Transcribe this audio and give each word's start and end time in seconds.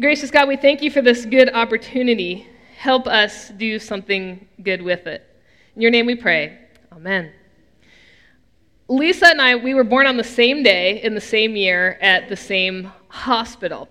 Gracious 0.00 0.30
God, 0.30 0.48
we 0.48 0.56
thank 0.56 0.80
you 0.80 0.90
for 0.90 1.02
this 1.02 1.26
good 1.26 1.52
opportunity. 1.52 2.48
Help 2.78 3.06
us 3.06 3.50
do 3.50 3.78
something 3.78 4.48
good 4.62 4.80
with 4.80 5.06
it. 5.06 5.22
In 5.76 5.82
your 5.82 5.90
name 5.90 6.06
we 6.06 6.14
pray. 6.14 6.56
Amen. 6.90 7.30
Lisa 8.88 9.26
and 9.26 9.42
I, 9.42 9.56
we 9.56 9.74
were 9.74 9.84
born 9.84 10.06
on 10.06 10.16
the 10.16 10.24
same 10.24 10.62
day 10.62 11.02
in 11.02 11.14
the 11.14 11.20
same 11.20 11.54
year 11.54 11.98
at 12.00 12.30
the 12.30 12.36
same 12.36 12.90
hospital. 13.08 13.90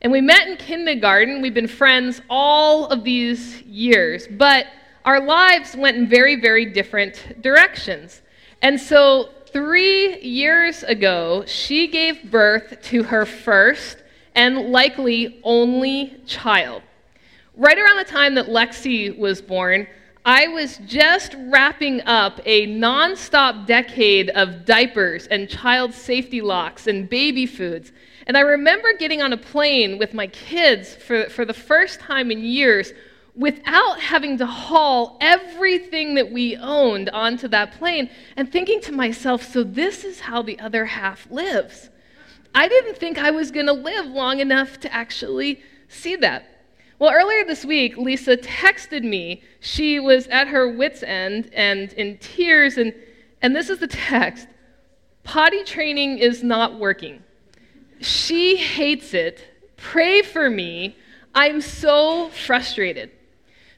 And 0.00 0.10
we 0.10 0.22
met 0.22 0.48
in 0.48 0.56
kindergarten. 0.56 1.42
We've 1.42 1.52
been 1.52 1.68
friends 1.68 2.22
all 2.30 2.86
of 2.86 3.04
these 3.04 3.60
years, 3.62 4.26
but 4.30 4.64
our 5.04 5.20
lives 5.20 5.76
went 5.76 5.98
in 5.98 6.08
very, 6.08 6.40
very 6.40 6.64
different 6.64 7.42
directions. 7.42 8.22
And 8.62 8.80
so, 8.80 9.28
three 9.48 10.20
years 10.22 10.84
ago, 10.84 11.44
she 11.46 11.86
gave 11.86 12.30
birth 12.30 12.80
to 12.84 13.02
her 13.02 13.26
first 13.26 13.99
and 14.34 14.70
likely 14.70 15.40
only 15.42 16.20
child. 16.26 16.82
Right 17.56 17.78
around 17.78 17.96
the 17.96 18.04
time 18.04 18.34
that 18.36 18.46
Lexi 18.46 19.16
was 19.16 19.42
born, 19.42 19.86
I 20.24 20.48
was 20.48 20.78
just 20.86 21.34
wrapping 21.36 22.02
up 22.02 22.40
a 22.44 22.66
nonstop 22.66 23.66
decade 23.66 24.30
of 24.30 24.64
diapers 24.64 25.26
and 25.26 25.48
child 25.48 25.92
safety 25.94 26.40
locks 26.40 26.86
and 26.86 27.08
baby 27.08 27.46
foods. 27.46 27.92
And 28.26 28.36
I 28.36 28.40
remember 28.40 28.92
getting 28.92 29.22
on 29.22 29.32
a 29.32 29.36
plane 29.36 29.98
with 29.98 30.14
my 30.14 30.26
kids 30.28 30.94
for, 30.94 31.28
for 31.28 31.44
the 31.44 31.54
first 31.54 32.00
time 32.00 32.30
in 32.30 32.44
years 32.44 32.92
without 33.34 34.00
having 34.00 34.38
to 34.38 34.46
haul 34.46 35.18
everything 35.20 36.14
that 36.14 36.30
we 36.30 36.56
owned 36.56 37.08
onto 37.10 37.48
that 37.48 37.72
plane 37.72 38.10
and 38.36 38.50
thinking 38.50 38.80
to 38.82 38.92
myself, 38.92 39.42
so 39.42 39.62
this 39.62 40.04
is 40.04 40.20
how 40.20 40.42
the 40.42 40.58
other 40.60 40.84
half 40.84 41.30
lives. 41.30 41.89
I 42.54 42.68
didn't 42.68 42.96
think 42.96 43.18
I 43.18 43.30
was 43.30 43.50
going 43.50 43.66
to 43.66 43.72
live 43.72 44.06
long 44.06 44.40
enough 44.40 44.80
to 44.80 44.92
actually 44.92 45.60
see 45.88 46.16
that. 46.16 46.46
Well, 46.98 47.12
earlier 47.12 47.44
this 47.44 47.64
week, 47.64 47.96
Lisa 47.96 48.36
texted 48.36 49.02
me. 49.02 49.42
She 49.60 49.98
was 49.98 50.26
at 50.26 50.48
her 50.48 50.68
wits' 50.68 51.02
end 51.02 51.50
and 51.54 51.92
in 51.94 52.18
tears, 52.18 52.76
and, 52.76 52.92
and 53.40 53.56
this 53.56 53.70
is 53.70 53.78
the 53.78 53.86
text 53.86 54.46
Potty 55.22 55.64
training 55.64 56.18
is 56.18 56.42
not 56.42 56.78
working. 56.78 57.22
She 58.00 58.56
hates 58.56 59.14
it. 59.14 59.44
Pray 59.76 60.22
for 60.22 60.50
me. 60.50 60.96
I'm 61.34 61.60
so 61.60 62.30
frustrated. 62.30 63.10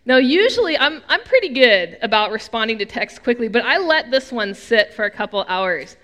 Now, 0.05 0.17
usually 0.17 0.78
I'm, 0.78 1.03
I'm 1.09 1.23
pretty 1.23 1.50
good 1.50 1.98
about 2.03 2.33
responding 2.33 2.78
to 2.78 2.87
texts 2.87 3.19
quickly, 3.19 3.48
but 3.48 3.65
I 3.65 3.78
let 3.78 4.11
this 4.11 4.33
one 4.33 4.55
sit 4.55 4.95
for 4.95 5.05
a 5.05 5.11
couple 5.11 5.45
hours. 5.48 5.97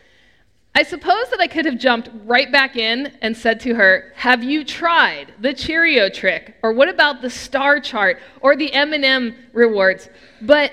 I 0.78 0.84
suppose 0.84 1.28
that 1.30 1.40
I 1.40 1.48
could 1.48 1.64
have 1.64 1.76
jumped 1.76 2.08
right 2.24 2.52
back 2.52 2.76
in 2.76 3.10
and 3.20 3.36
said 3.36 3.58
to 3.62 3.74
her, 3.74 4.12
"Have 4.14 4.44
you 4.44 4.62
tried 4.62 5.34
the 5.40 5.52
Cheerio 5.52 6.08
trick 6.08 6.54
or 6.62 6.72
what 6.72 6.88
about 6.88 7.20
the 7.20 7.30
star 7.30 7.80
chart 7.80 8.20
or 8.42 8.54
the 8.54 8.72
M&M 8.72 9.34
rewards?" 9.52 10.08
But 10.40 10.70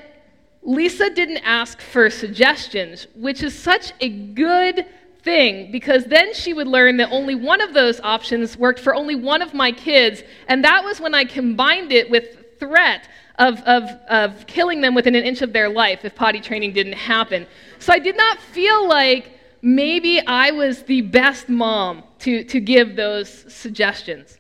Lisa 0.62 1.10
didn't 1.10 1.40
ask 1.40 1.82
for 1.82 2.12
suggestions, 2.12 3.08
which 3.16 3.42
is 3.42 3.58
such 3.58 3.94
a 4.00 4.10
good 4.10 4.86
thing 5.24 5.72
because 5.72 6.06
then 6.06 6.36
she 6.36 6.54
would 6.54 6.68
learn 6.68 6.98
that 6.98 7.12
only 7.12 7.34
one 7.34 7.60
of 7.60 7.74
those 7.74 8.00
options 8.02 8.56
worked 8.60 8.80
for 8.80 8.94
only 8.94 9.16
one 9.16 9.42
of 9.42 9.56
my 9.56 9.72
kids, 9.72 10.22
and 10.48 10.64
that 10.64 10.84
was 10.84 11.02
when 11.02 11.16
I 11.16 11.26
combined 11.26 11.92
it 11.92 12.12
with 12.12 12.60
threat 12.60 13.08
of, 13.40 13.60
of, 13.64 13.90
of 14.08 14.46
killing 14.46 14.82
them 14.82 14.94
within 14.94 15.16
an 15.16 15.24
inch 15.24 15.42
of 15.42 15.52
their 15.52 15.68
life 15.68 16.06
if 16.06 16.14
potty 16.14 16.42
training 16.42 16.74
didn't 16.74 16.94
happen. 16.94 17.48
So 17.80 17.92
I 17.92 17.98
did 17.98 18.16
not 18.16 18.40
feel 18.40 18.88
like 18.88 19.32
maybe 19.66 20.22
I 20.26 20.52
was 20.52 20.84
the 20.84 21.02
best 21.02 21.50
mom 21.50 22.04
to, 22.20 22.44
to 22.44 22.60
give 22.60 22.96
those 22.96 23.52
suggestions. 23.52 24.38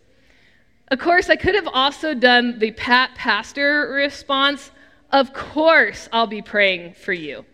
Of 0.89 0.99
course, 0.99 1.29
I 1.31 1.35
could 1.35 1.55
have 1.55 1.67
also 1.67 2.13
done 2.13 2.59
the 2.59 2.71
Pat 2.71 3.15
Pastor 3.15 3.89
response 3.91 4.71
Of 5.11 5.33
course, 5.33 6.07
I'll 6.13 6.27
be 6.27 6.41
praying 6.41 6.93
for 6.93 7.13
you. 7.13 7.45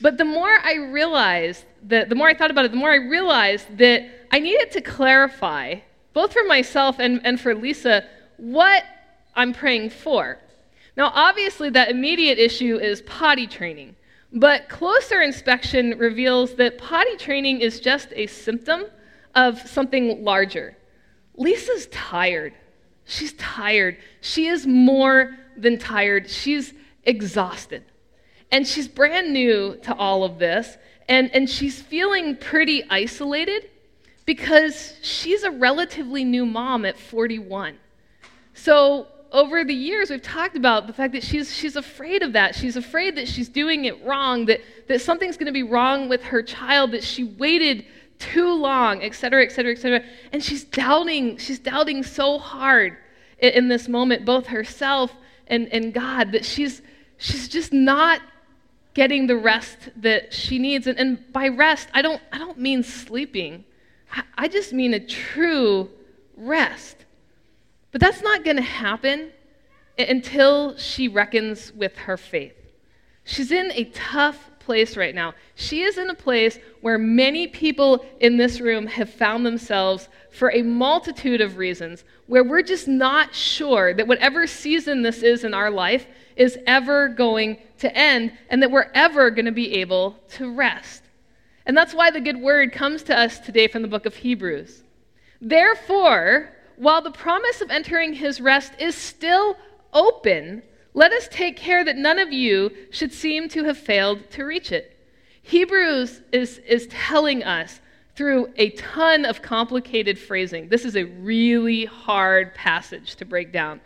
But 0.00 0.18
the 0.18 0.24
more 0.24 0.58
I 0.62 0.74
realized 0.74 1.64
that, 1.84 2.08
the 2.08 2.14
more 2.14 2.28
I 2.28 2.34
thought 2.34 2.50
about 2.50 2.64
it, 2.64 2.72
the 2.72 2.76
more 2.76 2.90
I 2.90 2.96
realized 2.96 3.78
that 3.78 4.02
I 4.32 4.40
needed 4.40 4.72
to 4.72 4.80
clarify, 4.80 5.76
both 6.12 6.32
for 6.32 6.44
myself 6.44 6.98
and, 6.98 7.20
and 7.24 7.40
for 7.40 7.54
Lisa, 7.54 8.04
what 8.36 8.82
I'm 9.34 9.52
praying 9.52 9.90
for. 9.90 10.38
Now, 10.96 11.12
obviously, 11.14 11.70
that 11.70 11.90
immediate 11.90 12.38
issue 12.38 12.78
is 12.78 13.02
potty 13.02 13.46
training. 13.46 13.94
But 14.36 14.68
closer 14.68 15.22
inspection 15.22 15.96
reveals 15.96 16.56
that 16.56 16.76
potty 16.76 17.16
training 17.16 17.62
is 17.62 17.80
just 17.80 18.08
a 18.14 18.26
symptom 18.26 18.84
of 19.34 19.58
something 19.66 20.22
larger. 20.22 20.76
Lisa's 21.36 21.86
tired. 21.86 22.52
She's 23.06 23.32
tired. 23.34 23.96
She 24.20 24.48
is 24.48 24.66
more 24.66 25.38
than 25.56 25.78
tired. 25.78 26.28
She's 26.28 26.74
exhausted. 27.04 27.82
And 28.50 28.66
she's 28.66 28.88
brand 28.88 29.32
new 29.32 29.76
to 29.84 29.94
all 29.94 30.22
of 30.22 30.38
this. 30.38 30.76
And, 31.08 31.34
and 31.34 31.48
she's 31.48 31.80
feeling 31.80 32.36
pretty 32.36 32.84
isolated 32.90 33.70
because 34.26 34.98
she's 35.00 35.44
a 35.44 35.50
relatively 35.50 36.24
new 36.24 36.44
mom 36.44 36.84
at 36.84 36.98
41. 36.98 37.78
So 38.52 39.06
over 39.32 39.64
the 39.64 39.74
years, 39.74 40.10
we've 40.10 40.22
talked 40.22 40.56
about 40.56 40.86
the 40.86 40.92
fact 40.92 41.12
that 41.12 41.22
she's, 41.22 41.54
she's 41.54 41.76
afraid 41.76 42.22
of 42.22 42.32
that. 42.34 42.54
She's 42.54 42.76
afraid 42.76 43.16
that 43.16 43.28
she's 43.28 43.48
doing 43.48 43.84
it 43.84 44.04
wrong, 44.04 44.46
that, 44.46 44.60
that 44.88 45.00
something's 45.00 45.36
going 45.36 45.46
to 45.46 45.52
be 45.52 45.62
wrong 45.62 46.08
with 46.08 46.22
her 46.22 46.42
child, 46.42 46.92
that 46.92 47.02
she 47.02 47.24
waited 47.24 47.84
too 48.18 48.52
long, 48.52 49.02
et 49.02 49.14
cetera, 49.14 49.44
et 49.44 49.52
cetera, 49.52 49.72
et 49.72 49.78
cetera. 49.78 50.02
And 50.32 50.42
she's 50.42 50.64
doubting, 50.64 51.36
she's 51.38 51.58
doubting 51.58 52.02
so 52.02 52.38
hard 52.38 52.96
in, 53.38 53.52
in 53.52 53.68
this 53.68 53.88
moment, 53.88 54.24
both 54.24 54.46
herself 54.46 55.14
and, 55.48 55.68
and 55.72 55.92
God, 55.92 56.32
that 56.32 56.44
she's, 56.44 56.82
she's 57.18 57.48
just 57.48 57.72
not 57.72 58.20
getting 58.94 59.26
the 59.26 59.36
rest 59.36 59.76
that 59.96 60.32
she 60.32 60.58
needs. 60.58 60.86
And, 60.86 60.98
and 60.98 61.32
by 61.32 61.48
rest, 61.48 61.88
I 61.92 62.00
don't, 62.02 62.22
I 62.32 62.38
don't 62.38 62.58
mean 62.58 62.82
sleeping, 62.82 63.64
I, 64.12 64.22
I 64.38 64.48
just 64.48 64.72
mean 64.72 64.94
a 64.94 65.00
true 65.00 65.90
rest. 66.36 67.05
But 67.96 68.02
that's 68.02 68.20
not 68.20 68.44
going 68.44 68.58
to 68.58 68.62
happen 68.62 69.30
until 69.98 70.76
she 70.76 71.08
reckons 71.08 71.72
with 71.72 71.96
her 71.96 72.18
faith. 72.18 72.52
She's 73.24 73.50
in 73.50 73.72
a 73.72 73.84
tough 73.84 74.50
place 74.58 74.98
right 74.98 75.14
now. 75.14 75.32
She 75.54 75.80
is 75.80 75.96
in 75.96 76.10
a 76.10 76.14
place 76.14 76.58
where 76.82 76.98
many 76.98 77.46
people 77.46 78.04
in 78.20 78.36
this 78.36 78.60
room 78.60 78.86
have 78.86 79.08
found 79.08 79.46
themselves 79.46 80.10
for 80.30 80.52
a 80.52 80.60
multitude 80.60 81.40
of 81.40 81.56
reasons, 81.56 82.04
where 82.26 82.44
we're 82.44 82.60
just 82.60 82.86
not 82.86 83.34
sure 83.34 83.94
that 83.94 84.06
whatever 84.06 84.46
season 84.46 85.00
this 85.00 85.22
is 85.22 85.42
in 85.42 85.54
our 85.54 85.70
life 85.70 86.06
is 86.36 86.58
ever 86.66 87.08
going 87.08 87.56
to 87.78 87.96
end 87.96 88.30
and 88.50 88.60
that 88.60 88.70
we're 88.70 88.90
ever 88.92 89.30
going 89.30 89.46
to 89.46 89.52
be 89.52 89.76
able 89.76 90.18
to 90.32 90.52
rest. 90.52 91.02
And 91.64 91.74
that's 91.74 91.94
why 91.94 92.10
the 92.10 92.20
good 92.20 92.42
word 92.42 92.72
comes 92.72 93.02
to 93.04 93.18
us 93.18 93.38
today 93.38 93.68
from 93.68 93.80
the 93.80 93.88
book 93.88 94.04
of 94.04 94.16
Hebrews. 94.16 94.82
Therefore, 95.40 96.52
while 96.76 97.02
the 97.02 97.10
promise 97.10 97.60
of 97.60 97.70
entering 97.70 98.14
his 98.14 98.40
rest 98.40 98.72
is 98.78 98.94
still 98.94 99.56
open, 99.92 100.62
let 100.94 101.12
us 101.12 101.28
take 101.30 101.56
care 101.56 101.84
that 101.84 101.96
none 101.96 102.18
of 102.18 102.32
you 102.32 102.70
should 102.90 103.12
seem 103.12 103.48
to 103.50 103.64
have 103.64 103.78
failed 103.78 104.30
to 104.30 104.44
reach 104.44 104.72
it. 104.72 104.96
Hebrews 105.42 106.22
is, 106.32 106.58
is 106.58 106.86
telling 106.88 107.44
us 107.44 107.80
through 108.14 108.52
a 108.56 108.70
ton 108.70 109.24
of 109.24 109.42
complicated 109.42 110.18
phrasing, 110.18 110.68
this 110.68 110.84
is 110.84 110.96
a 110.96 111.04
really 111.04 111.84
hard 111.84 112.54
passage 112.54 113.14
to 113.16 113.24
break 113.24 113.52
down, 113.52 113.80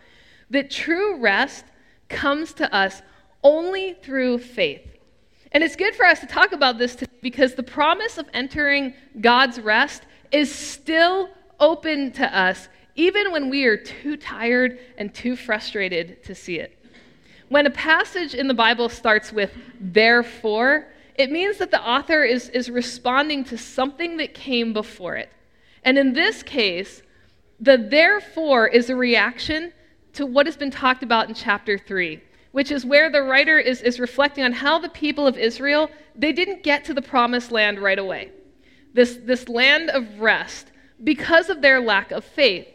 that 0.49 0.71
true 0.71 1.19
rest 1.19 1.65
comes 2.07 2.53
to 2.53 2.73
us 2.73 3.01
only 3.43 3.93
through 4.01 4.37
faith. 4.37 4.87
And 5.51 5.63
it's 5.63 5.75
good 5.75 5.95
for 5.95 6.05
us 6.05 6.19
to 6.21 6.27
talk 6.27 6.53
about 6.53 6.77
this 6.77 6.95
today 6.95 7.11
because 7.21 7.55
the 7.55 7.63
promise 7.63 8.17
of 8.17 8.27
entering 8.33 8.93
God's 9.19 9.59
rest 9.59 10.03
is 10.31 10.53
still 10.53 11.29
open 11.59 12.11
to 12.13 12.37
us 12.37 12.69
even 12.95 13.31
when 13.31 13.49
we 13.49 13.65
are 13.65 13.77
too 13.77 14.17
tired 14.17 14.79
and 14.97 15.13
too 15.13 15.35
frustrated 15.35 16.23
to 16.23 16.35
see 16.35 16.59
it. 16.59 16.77
When 17.49 17.65
a 17.65 17.71
passage 17.71 18.33
in 18.33 18.47
the 18.47 18.53
Bible 18.53 18.89
starts 18.89 19.31
with 19.31 19.51
therefore, 19.79 20.87
it 21.15 21.31
means 21.31 21.57
that 21.57 21.71
the 21.71 21.81
author 21.81 22.23
is, 22.23 22.49
is 22.49 22.69
responding 22.69 23.43
to 23.45 23.57
something 23.57 24.17
that 24.17 24.33
came 24.33 24.73
before 24.73 25.15
it. 25.15 25.29
And 25.83 25.97
in 25.97 26.13
this 26.13 26.43
case, 26.43 27.01
the 27.59 27.77
therefore 27.77 28.67
is 28.67 28.89
a 28.89 28.95
reaction 28.95 29.73
to 30.13 30.25
what 30.25 30.45
has 30.45 30.57
been 30.57 30.71
talked 30.71 31.03
about 31.03 31.29
in 31.29 31.35
chapter 31.35 31.77
3, 31.77 32.21
which 32.51 32.71
is 32.71 32.85
where 32.85 33.09
the 33.09 33.21
writer 33.21 33.59
is, 33.59 33.81
is 33.81 33.99
reflecting 33.99 34.43
on 34.43 34.53
how 34.53 34.79
the 34.79 34.89
people 34.89 35.27
of 35.27 35.37
Israel, 35.37 35.89
they 36.15 36.31
didn't 36.31 36.63
get 36.63 36.85
to 36.85 36.93
the 36.93 37.01
promised 37.01 37.51
land 37.51 37.79
right 37.79 37.99
away. 37.99 38.31
This, 38.93 39.17
this 39.23 39.47
land 39.47 39.89
of 39.89 40.19
rest 40.19 40.71
because 41.03 41.49
of 41.49 41.61
their 41.61 41.79
lack 41.79 42.11
of 42.11 42.23
faith. 42.23 42.67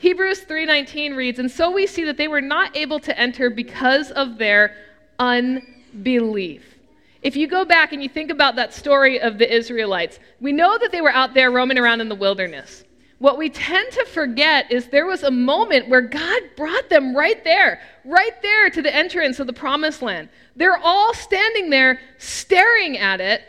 Hebrews 0.00 0.40
3:19 0.40 1.14
reads, 1.14 1.38
"And 1.38 1.50
so 1.50 1.70
we 1.70 1.86
see 1.86 2.04
that 2.04 2.16
they 2.16 2.26
were 2.26 2.40
not 2.40 2.74
able 2.74 3.00
to 3.00 3.18
enter 3.18 3.50
because 3.50 4.10
of 4.10 4.38
their 4.38 4.74
unbelief." 5.18 6.78
If 7.20 7.36
you 7.36 7.46
go 7.46 7.66
back 7.66 7.92
and 7.92 8.02
you 8.02 8.08
think 8.08 8.30
about 8.30 8.56
that 8.56 8.72
story 8.72 9.20
of 9.20 9.36
the 9.36 9.54
Israelites, 9.54 10.18
we 10.40 10.52
know 10.52 10.78
that 10.78 10.90
they 10.90 11.02
were 11.02 11.12
out 11.12 11.34
there 11.34 11.50
roaming 11.50 11.78
around 11.78 12.00
in 12.00 12.08
the 12.08 12.14
wilderness. 12.14 12.84
what 13.18 13.36
we 13.36 13.50
tend 13.50 13.92
to 13.92 14.02
forget 14.06 14.72
is 14.72 14.86
there 14.86 15.04
was 15.04 15.22
a 15.22 15.30
moment 15.30 15.86
where 15.90 16.00
God 16.00 16.42
brought 16.56 16.88
them 16.88 17.14
right 17.14 17.44
there, 17.44 17.78
right 18.06 18.40
there 18.40 18.70
to 18.70 18.80
the 18.80 18.96
entrance 18.96 19.38
of 19.38 19.46
the 19.46 19.52
promised 19.52 20.00
land. 20.00 20.30
They're 20.56 20.78
all 20.78 21.12
standing 21.12 21.68
there 21.68 22.00
staring 22.16 22.96
at 22.96 23.20
it, 23.20 23.42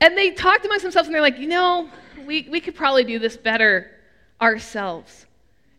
and 0.00 0.16
they 0.16 0.30
talked 0.30 0.64
amongst 0.64 0.84
themselves 0.84 1.08
and 1.08 1.14
they're 1.16 1.22
like, 1.22 1.40
you 1.40 1.48
know, 1.48 1.90
we, 2.24 2.46
we 2.48 2.60
could 2.60 2.76
probably 2.76 3.02
do 3.02 3.18
this 3.18 3.36
better 3.36 3.90
ourselves. 4.40 5.26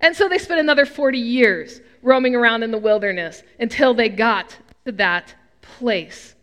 And 0.05 0.15
so 0.15 0.29
they 0.29 0.37
spent 0.37 0.59
another 0.59 0.85
40 0.85 1.17
years 1.17 1.81
roaming 2.03 2.35
around 2.35 2.61
in 2.61 2.69
the 2.69 2.77
wilderness 2.77 3.41
until 3.59 3.95
they 3.95 4.07
got 4.07 4.55
to 4.85 4.91
that 4.91 5.33
place. 5.63 6.35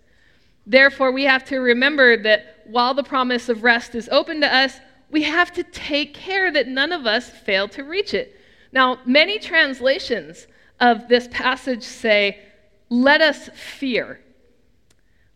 Therefore, 0.67 1.13
we 1.13 1.23
have 1.23 1.45
to 1.45 1.59
remember 1.59 2.21
that 2.25 2.65
while 2.67 2.93
the 2.93 3.05
promise 3.05 3.49
of 3.49 3.63
rest 3.63 3.95
is 3.95 4.09
open 4.09 4.41
to 4.41 4.53
us, 4.53 4.81
we 5.13 5.23
have 5.23 5.53
to 5.53 5.63
take 5.63 6.13
care 6.13 6.51
that 6.51 6.67
none 6.67 6.91
of 6.91 7.07
us 7.07 7.31
fail 7.31 7.69
to 7.69 7.85
reach 7.85 8.15
it. 8.15 8.37
Now, 8.73 8.99
many 9.07 9.39
translations 9.39 10.49
of 10.81 11.07
this 11.07 11.29
passage 11.31 11.85
say, 11.85 12.41
let 12.89 13.21
us 13.21 13.49
fear. 13.51 14.19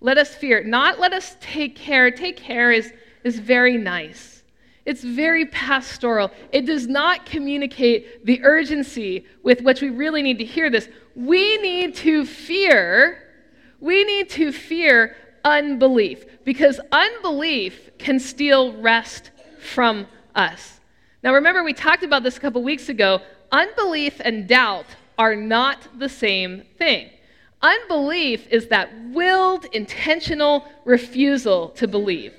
Let 0.00 0.19
us 0.19 0.34
fear. 0.34 0.64
Not 0.64 0.99
let 0.99 1.12
us 1.12 1.37
take 1.40 1.76
care. 1.76 2.11
Take 2.11 2.37
care 2.37 2.73
is, 2.73 2.93
is 3.23 3.38
very 3.38 3.76
nice. 3.76 4.36
It's 4.87 5.03
very 5.03 5.47
pastoral. 5.47 6.31
It 6.53 6.65
does 6.65 6.87
not 6.87 7.27
communicate 7.27 8.25
the 8.25 8.43
urgency 8.44 9.27
with 9.43 9.61
which 9.62 9.83
we 9.83 9.91
really 9.91 10.23
need 10.23 10.38
to 10.38 10.44
hear 10.44 10.71
this. 10.71 10.88
We 11.17 11.59
need 11.59 11.97
to 11.97 12.25
fear, 12.25 13.23
we 13.81 14.05
need 14.05 14.31
to 14.31 14.53
fear 14.53 15.17
unbelief 15.44 16.25
because 16.44 16.81
unbelief 16.93 17.91
can 17.99 18.21
steal 18.21 18.81
rest 18.81 19.33
from 19.59 20.06
us. 20.37 20.81
Now, 21.23 21.35
remember, 21.35 21.65
we 21.65 21.73
talked 21.73 22.05
about 22.05 22.23
this 22.23 22.37
a 22.37 22.41
couple 22.41 22.62
weeks 22.62 22.88
ago. 22.88 23.21
Unbelief 23.50 24.21
and 24.25 24.47
doubt 24.47 24.87
are 25.19 25.35
not 25.35 25.99
the 25.99 26.09
same 26.09 26.62
thing. 26.79 27.11
Unbelief 27.61 28.47
is 28.49 28.69
that 28.69 28.91
willed, 29.12 29.65
intentional 29.73 30.65
refusal 30.85 31.71
to 31.71 31.88
believe. 31.88 32.33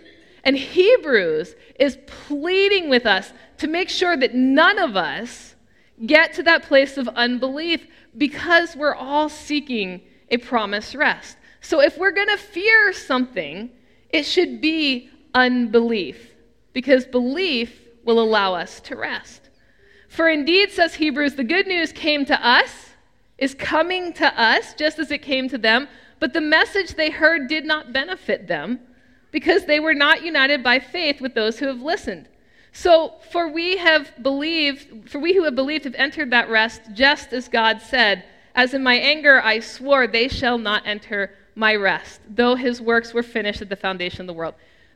And 0.48 0.56
Hebrews 0.56 1.56
is 1.78 1.98
pleading 2.08 2.90
with 2.90 3.06
us 3.06 3.34
to 3.58 3.68
make 3.68 3.90
sure 3.90 4.16
that 4.16 4.34
none 4.34 4.80
of 4.80 4.96
us 4.96 5.56
get 6.06 6.34
to 6.36 6.44
that 6.44 6.64
place 6.64 6.98
of 6.98 7.10
unbelief 7.10 7.86
because 8.18 8.74
we're 8.74 8.96
all 8.96 9.28
seeking 9.28 10.00
a 10.30 10.38
promised 10.38 10.96
rest. 10.96 11.36
So 11.60 11.82
if 11.82 11.98
we're 11.98 12.12
going 12.12 12.30
to 12.30 12.38
fear 12.38 12.94
something, 12.94 13.70
it 14.10 14.24
should 14.24 14.62
be 14.62 15.10
unbelief 15.34 16.34
because 16.72 17.04
belief 17.04 17.82
will 18.06 18.22
allow 18.22 18.54
us 18.56 18.80
to 18.82 18.96
rest. 18.96 19.50
For 20.08 20.30
indeed, 20.30 20.72
says 20.72 20.96
Hebrews, 20.96 21.36
the 21.36 21.44
good 21.44 21.68
news 21.68 21.92
came 21.92 22.24
to 22.24 22.48
us, 22.48 22.92
is 23.38 23.54
coming 23.54 24.14
to 24.14 24.42
us 24.42 24.74
just 24.76 24.98
as 24.98 25.12
it 25.12 25.22
came 25.22 25.50
to 25.50 25.58
them, 25.58 25.90
but 26.22 26.32
the 26.32 26.40
message 26.40 26.96
they 26.96 27.10
heard 27.10 27.50
did 27.50 27.66
not 27.66 27.92
benefit 27.92 28.48
them 28.48 28.80
because 29.32 29.66
they 29.66 29.80
were 29.80 29.94
not 29.94 30.24
united 30.24 30.64
by 30.64 30.80
faith 30.80 31.22
with 31.22 31.34
those 31.34 31.60
who 31.60 31.68
have 31.68 31.82
listened. 31.82 32.28
So, 32.72 33.16
for 33.32 33.48
we 33.48 33.78
have 33.78 34.12
believed, 34.22 35.10
for 35.10 35.20
we 35.20 35.34
who 35.34 35.44
have 35.46 35.56
believed 35.56 35.86
have 35.86 35.96
entered 35.96 36.32
that 36.32 36.50
rest, 36.50 36.82
just 36.94 37.34
as 37.34 37.48
God 37.48 37.82
said, 37.82 38.24
As 38.54 38.74
in 38.74 38.84
my 38.84 38.96
anger 38.96 39.42
I 39.42 39.60
swore, 39.60 40.06
they 40.06 40.28
shall 40.28 40.58
not 40.58 40.86
enter 40.86 41.32
my 41.56 41.76
rest, 41.76 42.22
though 42.30 42.56
his 42.56 42.80
works 42.80 43.14
were 43.14 43.24
finished 43.24 43.64
at 43.64 43.70
the 43.70 43.76
foundation 43.76 44.22
of 44.22 44.28
the 44.28 44.34
world. 44.34 44.54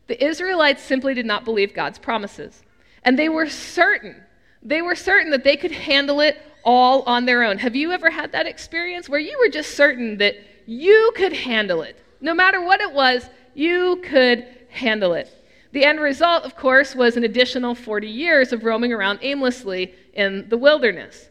The 0.08 0.24
Israelites 0.24 0.84
simply 0.84 1.14
did 1.16 1.26
not 1.26 1.44
believe 1.44 1.74
God's 1.74 1.98
promises. 1.98 2.62
And 3.04 3.18
they 3.18 3.30
were 3.30 3.50
certain, 3.50 4.16
they 4.62 4.82
were 4.82 4.96
certain 4.96 5.32
that 5.32 5.44
they 5.44 5.58
could 5.58 5.72
handle 5.72 6.20
it 6.20 6.40
all 6.64 7.02
on 7.04 7.26
their 7.26 7.44
own. 7.44 7.58
Have 7.58 7.76
you 7.76 7.92
ever 7.92 8.12
had 8.12 8.32
that 8.34 8.46
experience 8.46 9.10
where 9.10 9.20
you 9.20 9.40
were 9.40 9.50
just 9.50 9.76
certain 9.76 10.18
that 10.18 10.36
you 10.68 11.12
could 11.16 11.34
handle 11.34 11.82
it? 11.82 11.98
No 12.20 12.36
matter 12.36 12.62
what 12.62 12.80
it 12.80 12.92
was, 12.92 13.28
you 13.54 14.02
could 14.04 14.46
handle 14.70 15.14
it. 15.14 15.30
The 15.72 15.86
end 15.86 16.00
result, 16.00 16.44
of 16.44 16.56
course, 16.56 16.96
was 16.96 17.16
an 17.18 17.24
additional 17.24 17.76
40 17.76 18.08
years 18.08 18.52
of 18.52 18.64
roaming 18.64 18.92
around 18.92 19.20
aimlessly 19.22 19.94
in 20.14 20.50
the 20.50 20.58
wilderness. 20.58 21.30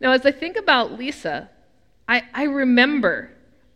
Now, 0.00 0.12
as 0.12 0.24
I 0.24 0.32
think 0.32 0.56
about 0.56 0.98
Lisa, 0.98 1.50
I, 2.08 2.22
I 2.34 2.44
remember, 2.44 3.30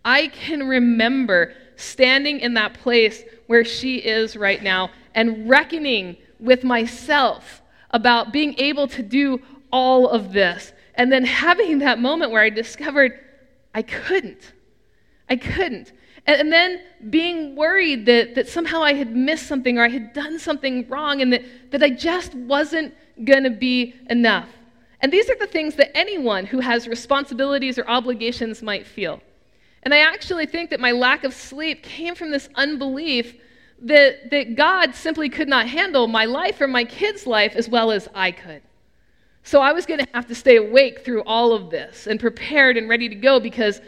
I 0.04 0.28
can 0.28 0.66
remember 0.66 1.54
standing 1.76 2.40
in 2.40 2.54
that 2.54 2.74
place 2.74 3.22
where 3.46 3.64
she 3.64 3.98
is 3.98 4.36
right 4.36 4.62
now 4.62 4.90
and 5.14 5.48
reckoning 5.48 6.16
with 6.40 6.64
myself 6.64 7.62
about 7.90 8.32
being 8.32 8.54
able 8.58 8.88
to 8.88 9.02
do 9.02 9.40
all 9.70 10.08
of 10.08 10.32
this. 10.32 10.72
And 10.94 11.12
then 11.12 11.24
having 11.24 11.78
that 11.80 11.98
moment 11.98 12.32
where 12.32 12.42
I 12.42 12.50
discovered 12.50 13.20
I 13.74 13.82
couldn't. 13.82 14.54
I 15.28 15.36
couldn't. 15.36 15.92
And, 16.26 16.40
and 16.40 16.52
then 16.52 16.80
being 17.10 17.56
worried 17.56 18.06
that, 18.06 18.34
that 18.34 18.48
somehow 18.48 18.82
I 18.82 18.94
had 18.94 19.14
missed 19.14 19.46
something 19.46 19.78
or 19.78 19.84
I 19.84 19.88
had 19.88 20.12
done 20.12 20.38
something 20.38 20.88
wrong 20.88 21.22
and 21.22 21.32
that, 21.32 21.42
that 21.70 21.82
I 21.82 21.90
just 21.90 22.34
wasn't 22.34 22.94
going 23.24 23.44
to 23.44 23.50
be 23.50 23.94
enough. 24.10 24.48
And 25.00 25.12
these 25.12 25.28
are 25.30 25.36
the 25.36 25.46
things 25.46 25.76
that 25.76 25.96
anyone 25.96 26.46
who 26.46 26.60
has 26.60 26.88
responsibilities 26.88 27.78
or 27.78 27.88
obligations 27.88 28.62
might 28.62 28.86
feel. 28.86 29.20
And 29.82 29.94
I 29.94 29.98
actually 29.98 30.46
think 30.46 30.70
that 30.70 30.80
my 30.80 30.90
lack 30.90 31.22
of 31.22 31.32
sleep 31.32 31.82
came 31.82 32.14
from 32.14 32.30
this 32.30 32.48
unbelief 32.56 33.36
that, 33.82 34.30
that 34.30 34.56
God 34.56 34.94
simply 34.94 35.28
could 35.28 35.48
not 35.48 35.68
handle 35.68 36.08
my 36.08 36.24
life 36.24 36.60
or 36.60 36.66
my 36.66 36.84
kids' 36.84 37.26
life 37.26 37.54
as 37.54 37.68
well 37.68 37.90
as 37.90 38.08
I 38.14 38.32
could. 38.32 38.62
So 39.42 39.60
I 39.60 39.72
was 39.72 39.86
going 39.86 40.00
to 40.00 40.06
have 40.12 40.26
to 40.26 40.34
stay 40.34 40.56
awake 40.56 41.04
through 41.04 41.22
all 41.22 41.52
of 41.52 41.70
this 41.70 42.08
and 42.08 42.18
prepared 42.18 42.76
and 42.76 42.88
ready 42.88 43.08
to 43.08 43.14
go 43.14 43.38
because, 43.38 43.80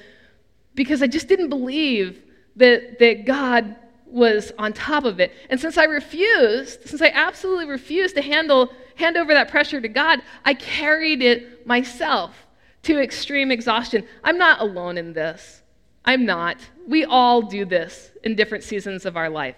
because 0.75 1.03
I 1.03 1.09
just 1.09 1.27
didn't 1.27 1.49
believe 1.49 2.23
that, 2.59 2.99
that 2.99 3.25
God 3.25 3.77
was 4.07 4.53
on 4.59 4.73
top 4.73 5.05
of 5.05 5.21
it. 5.21 5.33
And 5.51 5.61
since 5.61 5.77
I 5.77 5.85
refused, 5.85 6.89
since 6.89 7.03
I 7.03 7.09
absolutely 7.09 7.67
refused 7.67 8.15
to 8.17 8.23
handle, 8.23 8.73
hand 8.95 9.17
over 9.17 9.35
that 9.35 9.51
pressure 9.51 9.81
to 9.81 9.89
God, 9.89 10.21
I 10.45 10.55
carried 10.55 11.23
it 11.23 11.67
myself 11.67 12.47
to 12.85 13.01
extreme 13.01 13.51
exhaustion. 13.51 14.07
I'm 14.25 14.39
not 14.39 14.61
alone 14.61 14.99
in 14.99 15.13
this. 15.13 15.63
I'm 16.05 16.25
not. 16.25 16.57
We 16.87 17.05
all 17.05 17.43
do 17.43 17.65
this 17.65 18.13
in 18.25 18.35
different 18.35 18.65
seasons 18.65 19.05
of 19.05 19.17
our 19.17 19.29
life. 19.29 19.57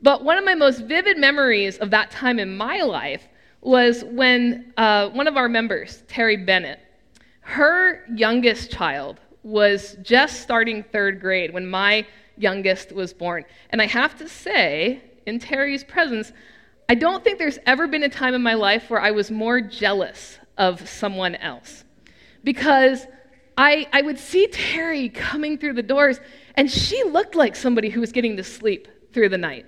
But 0.00 0.24
one 0.24 0.38
of 0.38 0.44
my 0.44 0.54
most 0.54 0.80
vivid 0.80 1.18
memories 1.18 1.78
of 1.78 1.90
that 1.90 2.10
time 2.10 2.38
in 2.38 2.56
my 2.56 2.80
life 2.82 3.26
was 3.60 4.04
when 4.04 4.72
uh, 4.76 5.10
one 5.10 5.26
of 5.26 5.36
our 5.36 5.48
members, 5.48 6.02
Terry 6.08 6.36
Bennett, 6.36 6.80
her 7.40 8.04
youngest 8.14 8.70
child 8.70 9.20
was 9.46 9.96
just 10.02 10.40
starting 10.40 10.82
third 10.82 11.20
grade 11.20 11.54
when 11.54 11.64
my 11.64 12.04
youngest 12.36 12.90
was 12.90 13.12
born. 13.12 13.44
And 13.70 13.80
I 13.80 13.86
have 13.86 14.18
to 14.18 14.28
say, 14.28 15.00
in 15.24 15.38
Terry's 15.38 15.84
presence, 15.84 16.32
I 16.88 16.96
don't 16.96 17.22
think 17.22 17.38
there's 17.38 17.60
ever 17.64 17.86
been 17.86 18.02
a 18.02 18.08
time 18.08 18.34
in 18.34 18.42
my 18.42 18.54
life 18.54 18.90
where 18.90 19.00
I 19.00 19.12
was 19.12 19.30
more 19.30 19.60
jealous 19.60 20.40
of 20.58 20.88
someone 20.88 21.36
else. 21.36 21.84
Because 22.42 23.06
I, 23.56 23.86
I 23.92 24.02
would 24.02 24.18
see 24.18 24.48
Terry 24.48 25.08
coming 25.08 25.58
through 25.58 25.74
the 25.74 25.82
doors, 25.82 26.18
and 26.56 26.68
she 26.68 27.04
looked 27.04 27.36
like 27.36 27.54
somebody 27.54 27.88
who 27.88 28.00
was 28.00 28.10
getting 28.10 28.36
to 28.38 28.44
sleep 28.44 28.88
through 29.12 29.28
the 29.28 29.38
night. 29.38 29.64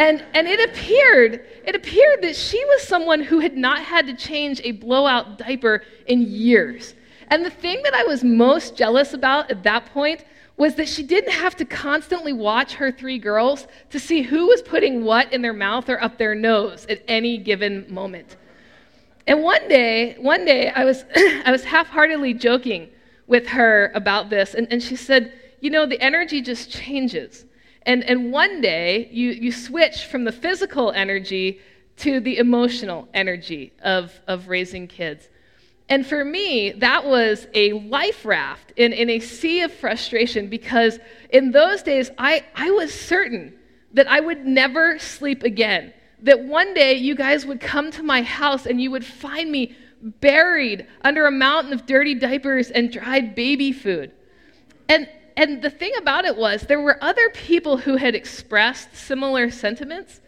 And, 0.00 0.24
and 0.34 0.48
it 0.48 0.70
appeared, 0.70 1.46
it 1.64 1.76
appeared 1.76 2.22
that 2.22 2.34
she 2.34 2.64
was 2.64 2.82
someone 2.82 3.20
who 3.22 3.38
had 3.38 3.56
not 3.56 3.78
had 3.78 4.08
to 4.08 4.14
change 4.14 4.60
a 4.64 4.72
blowout 4.72 5.38
diaper 5.38 5.84
in 6.06 6.22
years. 6.22 6.94
And 7.30 7.44
the 7.44 7.50
thing 7.50 7.80
that 7.84 7.94
I 7.94 8.04
was 8.04 8.24
most 8.24 8.76
jealous 8.76 9.12
about 9.14 9.50
at 9.50 9.62
that 9.62 9.86
point 9.86 10.24
was 10.56 10.74
that 10.74 10.88
she 10.88 11.02
didn't 11.02 11.32
have 11.32 11.54
to 11.56 11.64
constantly 11.64 12.32
watch 12.32 12.74
her 12.74 12.90
three 12.90 13.18
girls 13.18 13.66
to 13.90 14.00
see 14.00 14.22
who 14.22 14.46
was 14.46 14.60
putting 14.60 15.04
what 15.04 15.32
in 15.32 15.40
their 15.40 15.52
mouth 15.52 15.88
or 15.88 16.02
up 16.02 16.18
their 16.18 16.34
nose 16.34 16.84
at 16.86 17.02
any 17.06 17.38
given 17.38 17.86
moment. 17.88 18.36
And 19.26 19.42
one 19.42 19.68
day, 19.68 20.16
one 20.18 20.44
day 20.44 20.70
I 20.70 20.84
was 20.84 21.04
I 21.16 21.50
was 21.50 21.64
half-heartedly 21.64 22.34
joking 22.34 22.88
with 23.26 23.46
her 23.48 23.92
about 23.94 24.30
this, 24.30 24.54
and, 24.54 24.66
and 24.72 24.82
she 24.82 24.96
said, 24.96 25.32
you 25.60 25.70
know, 25.70 25.86
the 25.86 26.00
energy 26.00 26.40
just 26.40 26.70
changes. 26.70 27.44
And, 27.82 28.02
and 28.04 28.32
one 28.32 28.60
day 28.60 29.08
you, 29.12 29.30
you 29.30 29.52
switch 29.52 30.06
from 30.06 30.24
the 30.24 30.32
physical 30.32 30.92
energy 30.92 31.60
to 31.98 32.20
the 32.20 32.38
emotional 32.38 33.08
energy 33.14 33.72
of, 33.82 34.12
of 34.26 34.48
raising 34.48 34.86
kids. 34.86 35.28
And 35.88 36.06
for 36.06 36.24
me, 36.24 36.72
that 36.72 37.06
was 37.06 37.46
a 37.54 37.72
life 37.72 38.24
raft 38.24 38.72
in, 38.76 38.92
in 38.92 39.08
a 39.08 39.20
sea 39.20 39.62
of 39.62 39.72
frustration 39.72 40.48
because 40.48 40.98
in 41.30 41.50
those 41.50 41.82
days, 41.82 42.10
I, 42.18 42.44
I 42.54 42.70
was 42.70 42.92
certain 42.92 43.58
that 43.94 44.06
I 44.06 44.20
would 44.20 44.44
never 44.44 44.98
sleep 44.98 45.42
again. 45.42 45.94
That 46.22 46.40
one 46.40 46.74
day 46.74 46.94
you 46.94 47.14
guys 47.14 47.46
would 47.46 47.60
come 47.60 47.90
to 47.92 48.02
my 48.02 48.22
house 48.22 48.66
and 48.66 48.80
you 48.80 48.90
would 48.90 49.04
find 49.04 49.50
me 49.50 49.76
buried 50.02 50.86
under 51.02 51.26
a 51.26 51.30
mountain 51.30 51.72
of 51.72 51.86
dirty 51.86 52.14
diapers 52.14 52.70
and 52.70 52.92
dried 52.92 53.34
baby 53.34 53.72
food. 53.72 54.12
And, 54.90 55.08
and 55.36 55.62
the 55.62 55.70
thing 55.70 55.92
about 55.98 56.24
it 56.24 56.36
was, 56.36 56.62
there 56.62 56.80
were 56.80 57.02
other 57.02 57.30
people 57.30 57.78
who 57.78 57.96
had 57.96 58.14
expressed 58.14 58.94
similar 58.94 59.50
sentiments, 59.50 60.20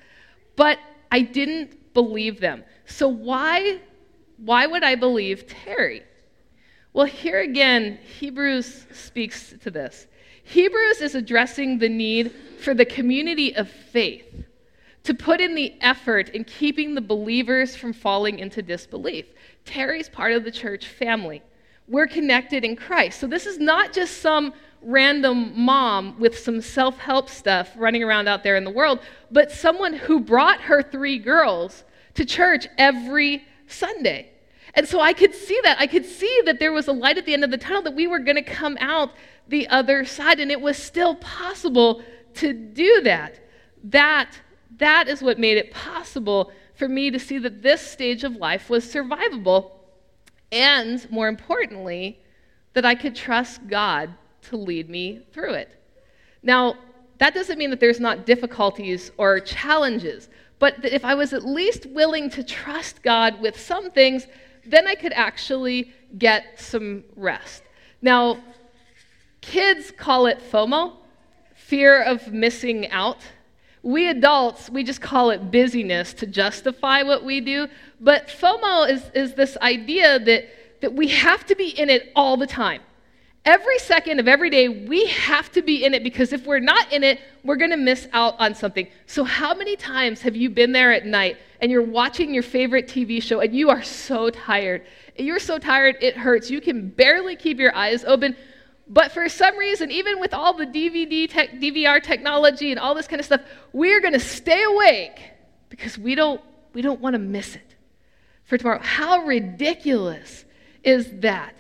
but 0.56 0.78
I 1.12 1.20
didn't 1.20 1.92
believe 1.92 2.40
them. 2.40 2.64
So 2.86 3.08
why 3.08 3.80
why 4.44 4.66
would 4.66 4.82
I 4.82 4.94
believe 4.94 5.46
Terry? 5.46 6.02
Well, 6.92 7.06
here 7.06 7.40
again, 7.40 7.98
Hebrews 8.18 8.86
speaks 8.92 9.54
to 9.60 9.70
this. 9.70 10.06
Hebrews 10.44 11.00
is 11.00 11.14
addressing 11.14 11.78
the 11.78 11.88
need 11.88 12.32
for 12.58 12.74
the 12.74 12.84
community 12.84 13.54
of 13.54 13.68
faith 13.68 14.44
to 15.04 15.14
put 15.14 15.40
in 15.40 15.54
the 15.54 15.74
effort 15.80 16.30
in 16.30 16.44
keeping 16.44 16.94
the 16.94 17.00
believers 17.00 17.76
from 17.76 17.92
falling 17.92 18.38
into 18.38 18.62
disbelief. 18.62 19.26
Terry's 19.64 20.08
part 20.08 20.32
of 20.32 20.44
the 20.44 20.50
church 20.50 20.86
family. 20.86 21.42
We're 21.86 22.06
connected 22.06 22.64
in 22.64 22.76
Christ. 22.76 23.20
So 23.20 23.26
this 23.26 23.46
is 23.46 23.58
not 23.58 23.92
just 23.92 24.18
some 24.18 24.52
random 24.82 25.52
mom 25.54 26.18
with 26.18 26.38
some 26.38 26.60
self 26.60 26.98
help 26.98 27.28
stuff 27.28 27.70
running 27.76 28.02
around 28.02 28.28
out 28.28 28.42
there 28.42 28.56
in 28.56 28.64
the 28.64 28.70
world, 28.70 29.00
but 29.30 29.50
someone 29.52 29.92
who 29.92 30.20
brought 30.20 30.60
her 30.62 30.82
three 30.82 31.18
girls 31.18 31.84
to 32.14 32.24
church 32.24 32.66
every 32.78 33.44
Sunday. 33.66 34.29
And 34.74 34.86
so 34.86 35.00
I 35.00 35.12
could 35.12 35.34
see 35.34 35.58
that. 35.64 35.78
I 35.80 35.86
could 35.86 36.04
see 36.04 36.42
that 36.44 36.58
there 36.58 36.72
was 36.72 36.88
a 36.88 36.92
light 36.92 37.18
at 37.18 37.26
the 37.26 37.34
end 37.34 37.44
of 37.44 37.50
the 37.50 37.58
tunnel, 37.58 37.82
that 37.82 37.94
we 37.94 38.06
were 38.06 38.18
going 38.18 38.36
to 38.36 38.42
come 38.42 38.76
out 38.80 39.10
the 39.48 39.68
other 39.68 40.04
side, 40.04 40.40
and 40.40 40.50
it 40.50 40.60
was 40.60 40.76
still 40.76 41.16
possible 41.16 42.02
to 42.34 42.52
do 42.52 43.00
that. 43.02 43.40
That, 43.84 44.38
that 44.78 45.08
is 45.08 45.22
what 45.22 45.38
made 45.38 45.58
it 45.58 45.72
possible 45.72 46.52
for 46.74 46.88
me 46.88 47.10
to 47.10 47.18
see 47.18 47.38
that 47.38 47.62
this 47.62 47.80
stage 47.80 48.24
of 48.24 48.36
life 48.36 48.70
was 48.70 48.84
survivable, 48.84 49.72
and 50.52 51.10
more 51.10 51.28
importantly, 51.28 52.20
that 52.72 52.84
I 52.84 52.94
could 52.94 53.16
trust 53.16 53.66
God 53.66 54.14
to 54.42 54.56
lead 54.56 54.88
me 54.88 55.20
through 55.32 55.54
it. 55.54 55.76
Now, 56.42 56.76
that 57.18 57.34
doesn't 57.34 57.58
mean 57.58 57.70
that 57.70 57.80
there's 57.80 58.00
not 58.00 58.24
difficulties 58.24 59.10
or 59.18 59.40
challenges, 59.40 60.28
but 60.58 60.80
that 60.82 60.94
if 60.94 61.04
I 61.04 61.14
was 61.14 61.32
at 61.32 61.44
least 61.44 61.86
willing 61.86 62.30
to 62.30 62.42
trust 62.42 63.02
God 63.02 63.40
with 63.40 63.60
some 63.60 63.90
things, 63.90 64.26
then 64.70 64.86
I 64.86 64.94
could 64.94 65.12
actually 65.12 65.92
get 66.18 66.60
some 66.60 67.04
rest. 67.16 67.62
Now, 68.02 68.38
kids 69.40 69.92
call 69.96 70.26
it 70.26 70.40
FOMO, 70.50 70.94
fear 71.54 72.02
of 72.02 72.32
missing 72.32 72.88
out. 72.90 73.18
We 73.82 74.08
adults, 74.08 74.68
we 74.68 74.84
just 74.84 75.00
call 75.00 75.30
it 75.30 75.50
busyness 75.50 76.12
to 76.14 76.26
justify 76.26 77.02
what 77.02 77.24
we 77.24 77.40
do. 77.40 77.68
But 78.00 78.28
FOMO 78.28 78.90
is, 78.90 79.10
is 79.14 79.34
this 79.34 79.56
idea 79.62 80.18
that, 80.18 80.48
that 80.80 80.92
we 80.92 81.08
have 81.08 81.46
to 81.46 81.54
be 81.54 81.68
in 81.68 81.88
it 81.88 82.12
all 82.14 82.36
the 82.36 82.46
time. 82.46 82.82
Every 83.44 83.78
second 83.78 84.20
of 84.20 84.28
every 84.28 84.50
day, 84.50 84.68
we 84.68 85.06
have 85.06 85.50
to 85.52 85.62
be 85.62 85.84
in 85.84 85.94
it 85.94 86.04
because 86.04 86.34
if 86.34 86.44
we're 86.44 86.58
not 86.58 86.92
in 86.92 87.02
it, 87.02 87.20
we're 87.42 87.56
going 87.56 87.70
to 87.70 87.76
miss 87.78 88.06
out 88.12 88.38
on 88.38 88.54
something. 88.54 88.86
So, 89.06 89.24
how 89.24 89.54
many 89.54 89.76
times 89.76 90.20
have 90.20 90.36
you 90.36 90.50
been 90.50 90.72
there 90.72 90.92
at 90.92 91.06
night 91.06 91.38
and 91.60 91.70
you're 91.70 91.82
watching 91.82 92.34
your 92.34 92.42
favorite 92.42 92.86
TV 92.86 93.22
show 93.22 93.40
and 93.40 93.54
you 93.54 93.70
are 93.70 93.82
so 93.82 94.28
tired? 94.28 94.84
You're 95.16 95.38
so 95.38 95.58
tired, 95.58 95.96
it 96.02 96.18
hurts. 96.18 96.50
You 96.50 96.60
can 96.60 96.90
barely 96.90 97.34
keep 97.34 97.58
your 97.58 97.74
eyes 97.74 98.04
open. 98.04 98.36
But 98.86 99.12
for 99.12 99.26
some 99.28 99.56
reason, 99.56 99.90
even 99.90 100.20
with 100.20 100.34
all 100.34 100.52
the 100.52 100.66
DVD, 100.66 101.30
tech, 101.30 101.52
DVR 101.52 102.02
technology 102.02 102.72
and 102.72 102.78
all 102.78 102.94
this 102.94 103.06
kind 103.06 103.20
of 103.20 103.26
stuff, 103.26 103.40
we're 103.72 104.00
going 104.00 104.12
to 104.12 104.20
stay 104.20 104.64
awake 104.64 105.18
because 105.70 105.96
we 105.96 106.14
don't, 106.14 106.42
we 106.74 106.82
don't 106.82 107.00
want 107.00 107.14
to 107.14 107.18
miss 107.18 107.54
it 107.54 107.74
for 108.44 108.58
tomorrow. 108.58 108.80
How 108.82 109.24
ridiculous 109.24 110.44
is 110.82 111.08
that? 111.20 111.54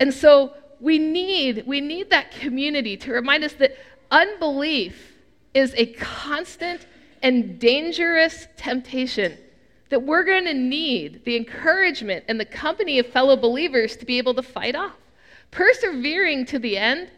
And 0.00 0.12
so, 0.12 0.54
we 0.82 0.98
need, 0.98 1.62
we 1.64 1.80
need 1.80 2.10
that 2.10 2.32
community 2.32 2.96
to 2.96 3.12
remind 3.12 3.44
us 3.44 3.52
that 3.54 3.76
unbelief 4.10 5.16
is 5.54 5.72
a 5.76 5.86
constant 5.86 6.86
and 7.22 7.60
dangerous 7.60 8.48
temptation 8.56 9.38
that 9.90 10.02
we're 10.02 10.24
going 10.24 10.44
to 10.44 10.54
need 10.54 11.24
the 11.24 11.36
encouragement 11.36 12.24
and 12.26 12.40
the 12.40 12.44
company 12.44 12.98
of 12.98 13.06
fellow 13.06 13.36
believers 13.36 13.94
to 13.94 14.04
be 14.04 14.18
able 14.18 14.34
to 14.34 14.42
fight 14.42 14.74
off. 14.74 14.96
Persevering 15.52 16.46
to 16.46 16.58
the 16.58 16.76
end, 16.76 17.10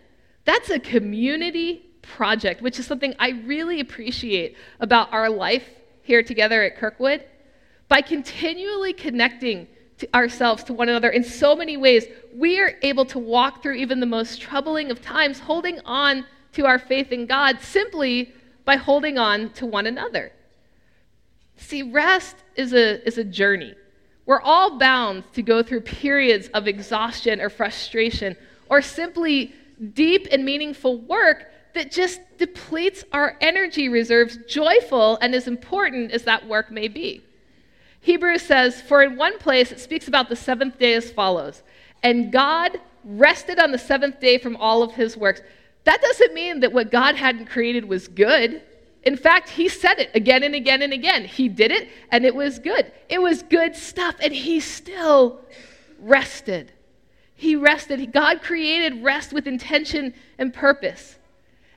that's 0.44 0.68
a 0.68 0.78
community 0.78 1.86
project, 2.02 2.60
which 2.60 2.78
is 2.78 2.86
something 2.86 3.14
I 3.18 3.30
really 3.46 3.80
appreciate 3.80 4.56
about 4.80 5.10
our 5.10 5.30
life 5.30 5.70
here 6.02 6.22
together 6.22 6.62
at 6.62 6.76
Kirkwood. 6.76 7.24
By 7.88 8.02
continually 8.02 8.92
connecting 8.92 9.68
to 9.98 10.14
ourselves 10.14 10.64
to 10.64 10.72
one 10.72 10.88
another 10.88 11.10
in 11.10 11.22
so 11.24 11.54
many 11.54 11.76
ways, 11.76 12.06
we 12.34 12.60
are 12.60 12.74
able 12.82 13.04
to 13.06 13.18
walk 13.18 13.62
through 13.62 13.74
even 13.74 14.00
the 14.00 14.06
most 14.06 14.40
troubling 14.40 14.90
of 14.90 15.00
times, 15.00 15.38
holding 15.38 15.80
on 15.84 16.26
to 16.52 16.66
our 16.66 16.78
faith 16.78 17.12
in 17.12 17.26
God 17.26 17.60
simply 17.60 18.32
by 18.64 18.76
holding 18.76 19.18
on 19.18 19.50
to 19.54 19.66
one 19.66 19.86
another. 19.86 20.32
See, 21.56 21.82
rest 21.82 22.36
is 22.56 22.72
a, 22.72 23.06
is 23.06 23.18
a 23.18 23.24
journey. 23.24 23.74
We're 24.26 24.40
all 24.40 24.78
bound 24.78 25.24
to 25.34 25.42
go 25.42 25.62
through 25.62 25.82
periods 25.82 26.48
of 26.48 26.66
exhaustion 26.66 27.40
or 27.40 27.50
frustration 27.50 28.36
or 28.68 28.80
simply 28.80 29.52
deep 29.92 30.26
and 30.32 30.44
meaningful 30.44 30.98
work 30.98 31.50
that 31.74 31.90
just 31.90 32.20
depletes 32.38 33.04
our 33.12 33.36
energy 33.40 33.88
reserves, 33.88 34.38
joyful 34.48 35.18
and 35.20 35.34
as 35.34 35.46
important 35.46 36.12
as 36.12 36.22
that 36.24 36.46
work 36.46 36.70
may 36.70 36.88
be. 36.88 37.22
Hebrews 38.04 38.42
says, 38.42 38.82
For 38.82 39.02
in 39.02 39.16
one 39.16 39.38
place 39.38 39.72
it 39.72 39.80
speaks 39.80 40.08
about 40.08 40.28
the 40.28 40.36
seventh 40.36 40.78
day 40.78 40.92
as 40.92 41.10
follows 41.10 41.62
And 42.02 42.30
God 42.30 42.78
rested 43.02 43.58
on 43.58 43.72
the 43.72 43.78
seventh 43.78 44.20
day 44.20 44.36
from 44.36 44.56
all 44.56 44.82
of 44.82 44.92
his 44.92 45.16
works. 45.16 45.40
That 45.84 46.02
doesn't 46.02 46.34
mean 46.34 46.60
that 46.60 46.72
what 46.72 46.90
God 46.90 47.14
hadn't 47.14 47.46
created 47.46 47.86
was 47.86 48.06
good. 48.08 48.60
In 49.04 49.16
fact, 49.16 49.48
he 49.48 49.70
said 49.70 49.98
it 49.98 50.10
again 50.14 50.42
and 50.42 50.54
again 50.54 50.82
and 50.82 50.92
again. 50.92 51.24
He 51.24 51.48
did 51.48 51.70
it, 51.70 51.88
and 52.10 52.26
it 52.26 52.34
was 52.34 52.58
good. 52.58 52.92
It 53.08 53.22
was 53.22 53.42
good 53.42 53.74
stuff, 53.74 54.16
and 54.20 54.34
he 54.34 54.60
still 54.60 55.40
rested. 55.98 56.72
He 57.34 57.56
rested. 57.56 58.12
God 58.12 58.42
created 58.42 59.02
rest 59.02 59.32
with 59.32 59.46
intention 59.46 60.12
and 60.38 60.52
purpose. 60.52 61.18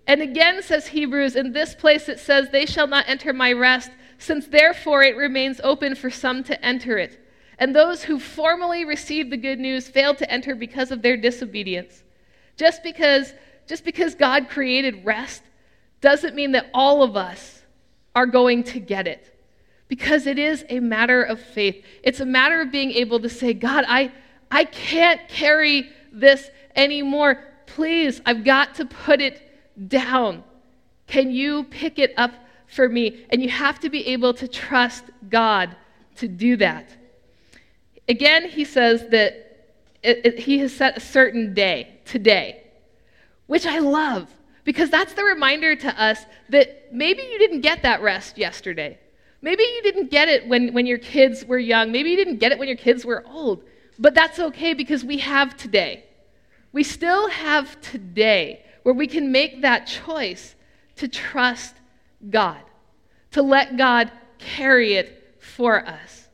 And 0.05 0.21
again, 0.21 0.61
says 0.61 0.87
Hebrews, 0.87 1.37
in 1.37 1.53
this 1.53 1.73
place 1.73 2.09
it 2.09 2.19
says, 2.19 2.49
They 2.49 2.65
shall 2.65 2.87
not 2.87 3.07
enter 3.07 3.31
my 3.31 3.53
rest 3.53 3.91
since 4.17 4.47
therefore 4.47 5.03
it 5.03 5.15
remains 5.15 5.61
open 5.63 5.95
for 5.95 6.09
some 6.09 6.43
to 6.45 6.65
enter 6.65 6.97
it. 6.97 7.23
And 7.59 7.75
those 7.75 8.03
who 8.03 8.19
formally 8.19 8.85
received 8.85 9.31
the 9.31 9.37
good 9.37 9.59
news 9.59 9.87
failed 9.87 10.17
to 10.19 10.31
enter 10.31 10.55
because 10.55 10.91
of 10.91 11.01
their 11.01 11.17
disobedience. 11.17 12.03
Just 12.55 12.83
because, 12.83 13.33
just 13.67 13.83
because 13.83 14.15
God 14.15 14.49
created 14.49 15.05
rest 15.05 15.43
doesn't 16.01 16.35
mean 16.35 16.51
that 16.51 16.69
all 16.73 17.03
of 17.03 17.15
us 17.17 17.63
are 18.15 18.25
going 18.25 18.63
to 18.63 18.79
get 18.79 19.07
it. 19.07 19.33
Because 19.87 20.27
it 20.27 20.37
is 20.37 20.65
a 20.69 20.79
matter 20.79 21.23
of 21.23 21.39
faith. 21.39 21.83
It's 22.03 22.19
a 22.19 22.25
matter 22.25 22.61
of 22.61 22.71
being 22.71 22.91
able 22.91 23.19
to 23.21 23.29
say, 23.29 23.53
God, 23.53 23.85
I, 23.87 24.11
I 24.51 24.65
can't 24.65 25.27
carry 25.27 25.89
this 26.11 26.49
anymore. 26.75 27.43
Please, 27.65 28.21
I've 28.25 28.43
got 28.43 28.75
to 28.75 28.85
put 28.85 29.21
it 29.21 29.41
down. 29.87 30.43
Can 31.07 31.31
you 31.31 31.63
pick 31.63 31.99
it 31.99 32.13
up 32.17 32.33
for 32.67 32.87
me. 32.87 33.25
And 33.29 33.41
you 33.41 33.49
have 33.49 33.79
to 33.79 33.89
be 33.89 34.05
able 34.07 34.33
to 34.35 34.47
trust 34.47 35.05
God 35.29 35.75
to 36.17 36.27
do 36.27 36.57
that. 36.57 36.89
Again, 38.07 38.47
he 38.47 38.63
says 38.63 39.07
that 39.09 39.47
it, 40.03 40.25
it, 40.25 40.39
he 40.39 40.59
has 40.59 40.73
set 40.73 40.97
a 40.97 40.99
certain 40.99 41.53
day, 41.53 41.99
today, 42.05 42.63
which 43.47 43.65
I 43.65 43.79
love 43.79 44.29
because 44.63 44.89
that's 44.89 45.13
the 45.13 45.23
reminder 45.23 45.75
to 45.75 46.01
us 46.01 46.25
that 46.49 46.93
maybe 46.93 47.21
you 47.21 47.39
didn't 47.39 47.61
get 47.61 47.83
that 47.83 48.01
rest 48.01 48.37
yesterday. 48.37 48.99
Maybe 49.41 49.63
you 49.63 49.81
didn't 49.81 50.11
get 50.11 50.27
it 50.27 50.47
when, 50.47 50.73
when 50.73 50.85
your 50.85 50.97
kids 50.97 51.45
were 51.45 51.57
young. 51.57 51.91
Maybe 51.91 52.09
you 52.09 52.17
didn't 52.17 52.37
get 52.37 52.51
it 52.51 52.59
when 52.59 52.67
your 52.67 52.77
kids 52.77 53.05
were 53.05 53.23
old. 53.27 53.63
But 53.97 54.13
that's 54.13 54.39
okay 54.39 54.73
because 54.73 55.05
we 55.05 55.19
have 55.19 55.55
today. 55.55 56.03
We 56.73 56.83
still 56.83 57.29
have 57.29 57.79
today 57.81 58.65
where 58.83 58.93
we 58.93 59.07
can 59.07 59.31
make 59.31 59.61
that 59.61 59.87
choice 59.87 60.55
to 60.97 61.07
trust 61.07 61.75
God, 62.29 62.61
to 63.31 63.41
let 63.41 63.77
God 63.77 64.11
carry 64.37 64.93
it 64.93 65.37
for 65.39 65.85
us. 65.85 66.27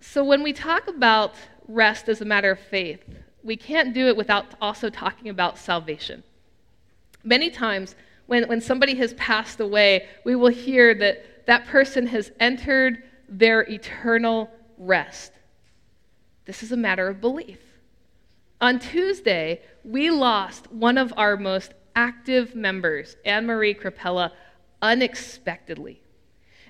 So 0.00 0.24
when 0.24 0.42
we 0.42 0.52
talk 0.52 0.88
about 0.88 1.34
rest 1.68 2.08
as 2.08 2.20
a 2.20 2.24
matter 2.24 2.50
of 2.50 2.60
faith, 2.60 3.02
we 3.42 3.56
can't 3.56 3.94
do 3.94 4.08
it 4.08 4.16
without 4.16 4.54
also 4.60 4.90
talking 4.90 5.28
about 5.28 5.58
salvation. 5.58 6.22
Many 7.24 7.50
times, 7.50 7.94
when, 8.26 8.48
when 8.48 8.60
somebody 8.60 8.94
has 8.96 9.14
passed 9.14 9.60
away, 9.60 10.08
we 10.24 10.34
will 10.34 10.50
hear 10.50 10.94
that 10.94 11.46
that 11.46 11.66
person 11.66 12.06
has 12.06 12.30
entered 12.40 13.02
their 13.28 13.62
eternal 13.62 14.50
rest. 14.78 15.32
This 16.44 16.62
is 16.62 16.72
a 16.72 16.76
matter 16.76 17.08
of 17.08 17.20
belief. 17.20 17.58
On 18.60 18.78
Tuesday, 18.78 19.60
we 19.84 20.10
lost 20.10 20.70
one 20.72 20.98
of 20.98 21.12
our 21.16 21.36
most 21.36 21.72
active 21.94 22.54
members, 22.54 23.16
Anne 23.24 23.46
Marie 23.46 23.74
Crapella, 23.74 24.32
unexpectedly. 24.80 26.02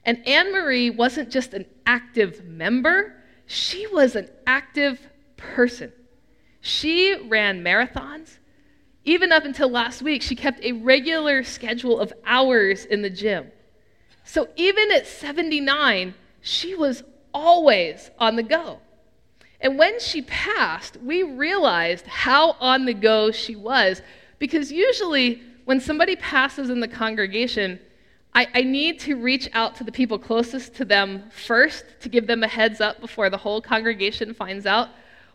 And 0.05 0.27
Anne 0.27 0.53
Marie 0.53 0.91
wasn't 0.91 1.31
just 1.31 1.55
an 1.55 1.67
active 1.87 2.45
member, 2.45 3.23
she 3.47 3.87
was 3.87 4.17
an 4.17 4.29
active 4.47 4.99
person. 5.37 5.93
She 6.61 7.17
ran 7.29 7.63
marathons. 7.63 8.39
Even 9.05 9.33
up 9.33 9.45
until 9.45 9.69
last 9.69 10.01
week, 10.01 10.23
she 10.23 10.37
kept 10.37 10.65
a 10.65 10.73
regular 10.73 11.43
schedule 11.43 11.99
of 11.99 12.13
hours 12.25 12.85
in 12.85 13.03
the 13.03 13.11
gym. 13.11 13.51
So 14.25 14.49
even 14.57 14.93
at 14.93 15.07
79, 15.07 16.15
she 16.41 16.75
was 16.75 17.03
always 17.35 18.11
on 18.19 18.37
the 18.37 18.43
go. 18.43 18.79
And 19.61 19.79
when 19.79 19.99
she 20.01 20.23
passed, 20.23 20.97
we 20.99 21.23
realized 21.23 22.07
how 22.07 22.53
on 22.61 22.85
the 22.85 22.95
go 22.95 23.31
she 23.31 23.57
was 23.57 24.03
because 24.43 24.73
usually 24.73 25.41
when 25.67 25.79
somebody 25.79 26.17
passes 26.17 26.69
in 26.69 26.81
the 26.81 26.89
congregation, 26.89 27.79
I, 28.35 28.49
I, 28.53 28.63
need 28.63 28.99
to 29.03 29.15
reach 29.15 29.49
out 29.53 29.77
to 29.77 29.85
the 29.85 29.93
people 29.93 30.19
closest 30.19 30.75
to 30.79 30.85
them 30.85 31.31
first 31.31 31.85
to 32.01 32.09
give 32.09 32.27
them 32.27 32.43
a 32.43 32.49
heads 32.49 32.81
up 32.81 33.01
before 33.01 33.31
the 33.31 33.37
whole 33.37 33.61
congregation 33.61 34.35
finds 34.35 34.67
out. 34.67 34.89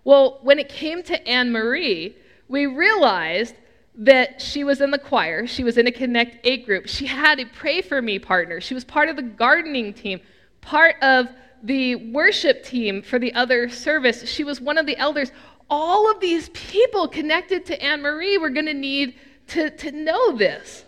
Well, 0.04 0.40
when 0.42 0.60
it 0.60 0.68
came 0.68 1.04
to 1.04 1.26
Anne 1.26 1.54
Marie, 1.54 2.18
we 2.50 2.66
realized 2.66 3.56
that 3.96 4.42
she 4.42 4.66
was 4.66 4.82
in 4.82 4.92
the 4.92 5.00
choir, 5.00 5.48
she 5.48 5.64
was 5.64 5.78
in 5.78 5.88
a 5.88 5.92
Connect 5.92 6.46
8 6.46 6.66
group, 6.66 6.90
she 6.90 7.06
had 7.06 7.40
a 7.40 7.46
Pray 7.46 7.82
For 7.82 8.02
Me 8.02 8.20
partner, 8.20 8.60
she 8.60 8.74
was 8.74 8.84
part 8.84 9.08
of 9.08 9.16
the 9.16 9.22
gardening 9.22 9.94
team, 9.94 10.20
part 10.60 11.02
of 11.02 11.30
the 11.64 11.96
worship 11.96 12.62
team 12.62 13.02
for 13.02 13.20
the 13.20 13.34
other 13.36 13.70
service. 13.70 14.30
She 14.30 14.44
was 14.44 14.60
one 14.60 14.78
of 14.78 14.86
the 14.86 14.98
elders. 14.98 15.32
All 15.70 16.10
of 16.10 16.20
these 16.20 16.50
people 16.50 17.08
connected 17.08 17.66
to 17.68 17.82
Anne 17.82 18.02
Marie 18.02 18.38
were 18.38 18.50
going 18.50 18.66
to 18.68 18.74
need 18.74 19.16
to, 19.48 19.70
to 19.70 19.92
know 19.92 20.36
this. 20.38 20.86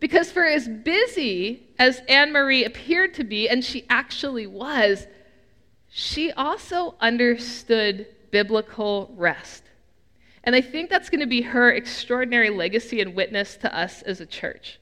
Because 0.00 0.32
for 0.32 0.44
as 0.44 0.68
busy 0.68 1.68
as 1.78 2.02
Anne 2.08 2.32
Marie 2.32 2.64
appeared 2.64 3.14
to 3.14 3.24
be, 3.24 3.48
and 3.48 3.64
she 3.64 3.84
actually 3.88 4.46
was, 4.46 5.06
she 5.88 6.32
also 6.32 6.96
understood 7.00 8.06
biblical 8.30 9.12
rest. 9.16 9.62
And 10.44 10.56
I 10.56 10.60
think 10.60 10.90
that's 10.90 11.08
going 11.08 11.20
to 11.20 11.26
be 11.26 11.42
her 11.42 11.70
extraordinary 11.70 12.50
legacy 12.50 13.00
and 13.00 13.14
witness 13.14 13.56
to 13.58 13.76
us 13.76 14.02
as 14.02 14.20
a 14.20 14.26
church. 14.26 14.80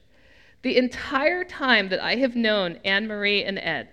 The 0.63 0.77
entire 0.77 1.43
time 1.43 1.89
that 1.89 1.99
I 1.99 2.15
have 2.15 2.35
known 2.35 2.79
Anne 2.83 3.07
Marie 3.07 3.43
and 3.43 3.59
Ed, 3.59 3.89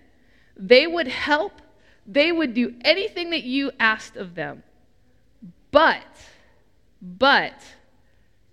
they 0.56 0.86
would 0.86 1.08
help, 1.08 1.60
they 2.06 2.32
would 2.32 2.54
do 2.54 2.74
anything 2.84 3.30
that 3.30 3.44
you 3.44 3.70
asked 3.78 4.16
of 4.16 4.34
them. 4.34 4.62
But, 5.70 6.04
but, 7.00 7.62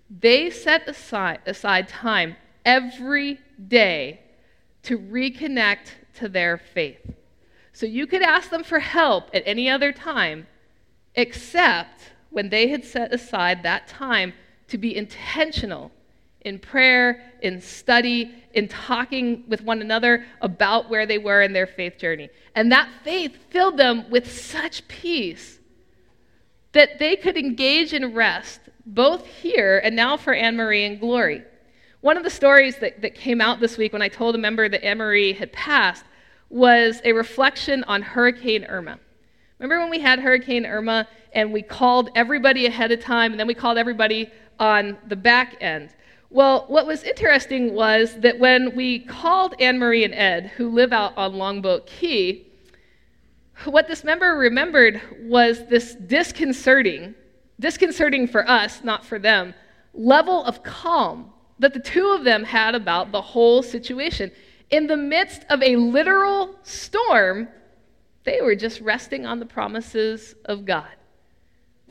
they 0.09 0.49
set 0.49 0.87
aside, 0.87 1.39
aside 1.45 1.87
time 1.87 2.35
every 2.63 3.39
day 3.67 4.19
to 4.83 4.97
reconnect 4.97 5.91
to 6.15 6.29
their 6.29 6.57
faith. 6.57 7.13
So 7.73 7.85
you 7.85 8.07
could 8.07 8.21
ask 8.21 8.49
them 8.49 8.63
for 8.63 8.79
help 8.79 9.29
at 9.33 9.43
any 9.45 9.69
other 9.69 9.91
time, 9.91 10.47
except 11.15 12.11
when 12.29 12.49
they 12.49 12.67
had 12.67 12.85
set 12.85 13.13
aside 13.13 13.63
that 13.63 13.87
time 13.87 14.33
to 14.67 14.77
be 14.77 14.95
intentional 14.95 15.91
in 16.41 16.59
prayer, 16.59 17.23
in 17.41 17.59
study, 17.59 18.31
in 18.53 18.67
talking 18.67 19.43
with 19.47 19.61
one 19.61 19.81
another 19.81 20.25
about 20.41 20.89
where 20.89 21.05
they 21.05 21.17
were 21.17 21.41
in 21.41 21.53
their 21.53 21.65
faith 21.67 21.97
journey. 21.97 22.29
And 22.53 22.71
that 22.71 22.87
faith 23.03 23.35
filled 23.49 23.77
them 23.77 24.09
with 24.09 24.31
such 24.31 24.87
peace 24.87 25.59
that 26.75 26.99
they 26.99 27.15
could 27.15 27.37
engage 27.37 27.93
in 27.93 28.13
rest 28.13 28.59
both 28.85 29.25
here 29.25 29.79
and 29.79 29.95
now 29.95 30.17
for 30.17 30.33
Anne 30.33 30.57
Marie 30.57 30.83
and 30.83 30.99
Glory. 30.99 31.41
One 32.01 32.17
of 32.17 32.23
the 32.23 32.29
stories 32.29 32.75
that, 32.79 33.01
that 33.01 33.15
came 33.15 33.39
out 33.39 33.61
this 33.61 33.77
week 33.77 33.93
when 33.93 34.01
I 34.01 34.09
told 34.09 34.35
a 34.35 34.37
member 34.37 34.67
that 34.67 34.85
Anne 34.85 34.97
Marie 34.97 35.31
had 35.31 35.53
passed 35.53 36.03
was 36.49 36.99
a 37.05 37.13
reflection 37.13 37.85
on 37.85 38.01
Hurricane 38.01 38.65
Irma. 38.65 38.99
Remember 39.57 39.79
when 39.79 39.89
we 39.89 39.99
had 39.99 40.19
Hurricane 40.19 40.65
Irma 40.65 41.07
and 41.33 41.53
we 41.53 41.61
called 41.61 42.09
everybody 42.13 42.65
ahead 42.65 42.91
of 42.91 42.99
time 42.99 43.31
and 43.31 43.39
then 43.39 43.47
we 43.47 43.53
called 43.53 43.77
everybody 43.77 44.29
on 44.59 44.97
the 45.07 45.15
back 45.15 45.55
end? 45.61 45.95
Well, 46.29 46.65
what 46.67 46.85
was 46.85 47.03
interesting 47.03 47.73
was 47.73 48.19
that 48.19 48.37
when 48.37 48.75
we 48.75 48.99
called 48.99 49.55
Anne 49.61 49.79
Marie 49.79 50.03
and 50.03 50.13
Ed, 50.13 50.47
who 50.57 50.69
live 50.69 50.91
out 50.91 51.17
on 51.17 51.35
Longboat 51.35 51.87
Key, 51.87 52.45
what 53.63 53.87
this 53.87 54.03
member 54.03 54.35
remembered 54.35 55.01
was 55.21 55.65
this 55.67 55.95
disconcerting, 55.95 57.15
disconcerting 57.59 58.27
for 58.27 58.47
us, 58.47 58.83
not 58.83 59.05
for 59.05 59.17
them, 59.17 59.53
level 59.93 60.43
of 60.43 60.61
calm 60.63 61.31
that 61.59 61.73
the 61.73 61.79
two 61.79 62.09
of 62.09 62.23
them 62.23 62.43
had 62.43 62.75
about 62.75 63.11
the 63.11 63.21
whole 63.21 63.63
situation. 63.63 64.31
In 64.69 64.87
the 64.87 64.97
midst 64.97 65.45
of 65.49 65.63
a 65.63 65.77
literal 65.77 66.55
storm, 66.63 67.47
they 68.25 68.41
were 68.41 68.55
just 68.55 68.81
resting 68.81 69.25
on 69.25 69.39
the 69.39 69.45
promises 69.45 70.35
of 70.45 70.65
God. 70.65 70.91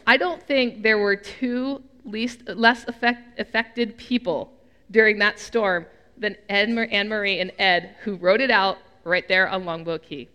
I 0.06 0.16
don't 0.16 0.42
think 0.42 0.82
there 0.82 0.98
were 0.98 1.16
two 1.16 1.82
least, 2.04 2.46
less 2.48 2.86
effect, 2.86 3.40
affected 3.40 3.96
people 3.96 4.52
during 4.90 5.18
that 5.20 5.38
storm 5.38 5.86
than 6.18 6.36
Anne 6.48 6.74
Marie 6.74 7.40
and 7.40 7.52
Ed, 7.58 7.96
who 8.02 8.16
wrote 8.16 8.40
it 8.40 8.50
out 8.50 8.78
right 9.04 9.26
there 9.28 9.48
on 9.48 9.64
Longboat 9.64 10.02
Key. 10.02 10.28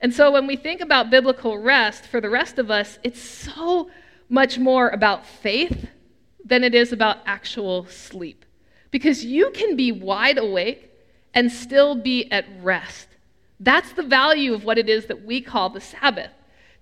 And 0.00 0.12
so 0.12 0.30
when 0.30 0.46
we 0.46 0.56
think 0.56 0.80
about 0.80 1.10
biblical 1.10 1.58
rest, 1.58 2.06
for 2.06 2.20
the 2.20 2.30
rest 2.30 2.58
of 2.58 2.70
us, 2.70 2.98
it's 3.02 3.20
so 3.20 3.90
much 4.28 4.58
more 4.58 4.88
about 4.90 5.24
faith 5.26 5.88
than 6.44 6.64
it 6.64 6.74
is 6.74 6.92
about 6.92 7.18
actual 7.26 7.86
sleep. 7.86 8.44
Because 8.90 9.24
you 9.24 9.50
can 9.50 9.76
be 9.76 9.92
wide 9.92 10.38
awake 10.38 10.90
and 11.34 11.50
still 11.50 11.94
be 11.94 12.30
at 12.30 12.46
rest. 12.62 13.08
That's 13.60 13.92
the 13.92 14.02
value 14.02 14.54
of 14.54 14.64
what 14.64 14.78
it 14.78 14.88
is 14.88 15.06
that 15.06 15.24
we 15.24 15.40
call 15.40 15.70
the 15.70 15.80
Sabbath. 15.80 16.30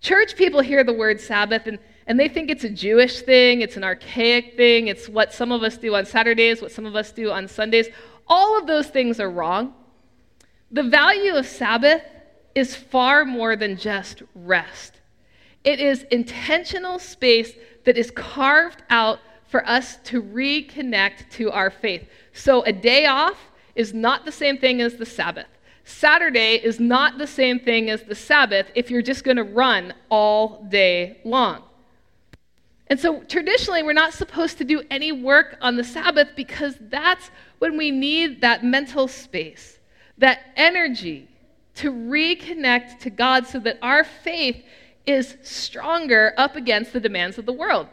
Church 0.00 0.36
people 0.36 0.60
hear 0.60 0.84
the 0.84 0.92
word 0.92 1.20
Sabbath 1.20 1.66
and 1.66 1.78
and 2.06 2.20
they 2.20 2.28
think 2.28 2.50
it's 2.50 2.64
a 2.64 2.70
Jewish 2.70 3.20
thing, 3.20 3.62
it's 3.62 3.76
an 3.76 3.84
archaic 3.84 4.56
thing, 4.56 4.88
it's 4.88 5.08
what 5.08 5.32
some 5.32 5.52
of 5.52 5.62
us 5.62 5.78
do 5.78 5.94
on 5.94 6.04
Saturdays, 6.04 6.60
what 6.60 6.70
some 6.70 6.84
of 6.84 6.96
us 6.96 7.12
do 7.12 7.30
on 7.30 7.48
Sundays. 7.48 7.88
All 8.26 8.58
of 8.58 8.66
those 8.66 8.88
things 8.88 9.20
are 9.20 9.30
wrong. 9.30 9.72
The 10.70 10.82
value 10.82 11.34
of 11.34 11.46
Sabbath 11.46 12.02
is 12.54 12.76
far 12.76 13.24
more 13.24 13.56
than 13.56 13.76
just 13.76 14.22
rest, 14.34 15.00
it 15.64 15.80
is 15.80 16.02
intentional 16.10 16.98
space 16.98 17.52
that 17.84 17.96
is 17.96 18.10
carved 18.10 18.82
out 18.90 19.18
for 19.46 19.66
us 19.68 19.96
to 20.04 20.22
reconnect 20.22 21.30
to 21.30 21.50
our 21.50 21.70
faith. 21.70 22.08
So 22.32 22.62
a 22.62 22.72
day 22.72 23.06
off 23.06 23.38
is 23.74 23.94
not 23.94 24.24
the 24.24 24.32
same 24.32 24.58
thing 24.58 24.80
as 24.80 24.96
the 24.96 25.06
Sabbath. 25.06 25.46
Saturday 25.84 26.54
is 26.56 26.80
not 26.80 27.18
the 27.18 27.26
same 27.26 27.60
thing 27.60 27.90
as 27.90 28.02
the 28.02 28.14
Sabbath 28.14 28.66
if 28.74 28.90
you're 28.90 29.02
just 29.02 29.22
going 29.22 29.36
to 29.36 29.44
run 29.44 29.94
all 30.08 30.64
day 30.70 31.18
long. 31.24 31.62
And 32.88 32.98
so 32.98 33.22
traditionally, 33.22 33.82
we're 33.82 33.92
not 33.92 34.12
supposed 34.12 34.58
to 34.58 34.64
do 34.64 34.82
any 34.90 35.12
work 35.12 35.56
on 35.60 35.76
the 35.76 35.84
Sabbath 35.84 36.28
because 36.36 36.76
that's 36.80 37.30
when 37.58 37.76
we 37.76 37.90
need 37.90 38.40
that 38.40 38.64
mental 38.64 39.08
space, 39.08 39.78
that 40.18 40.40
energy 40.56 41.28
to 41.76 41.90
reconnect 41.90 43.00
to 43.00 43.10
God 43.10 43.46
so 43.46 43.58
that 43.60 43.78
our 43.82 44.04
faith 44.04 44.64
is 45.06 45.36
stronger 45.42 46.32
up 46.36 46.56
against 46.56 46.92
the 46.92 47.00
demands 47.00 47.38
of 47.38 47.46
the 47.46 47.52
world. 47.52 47.88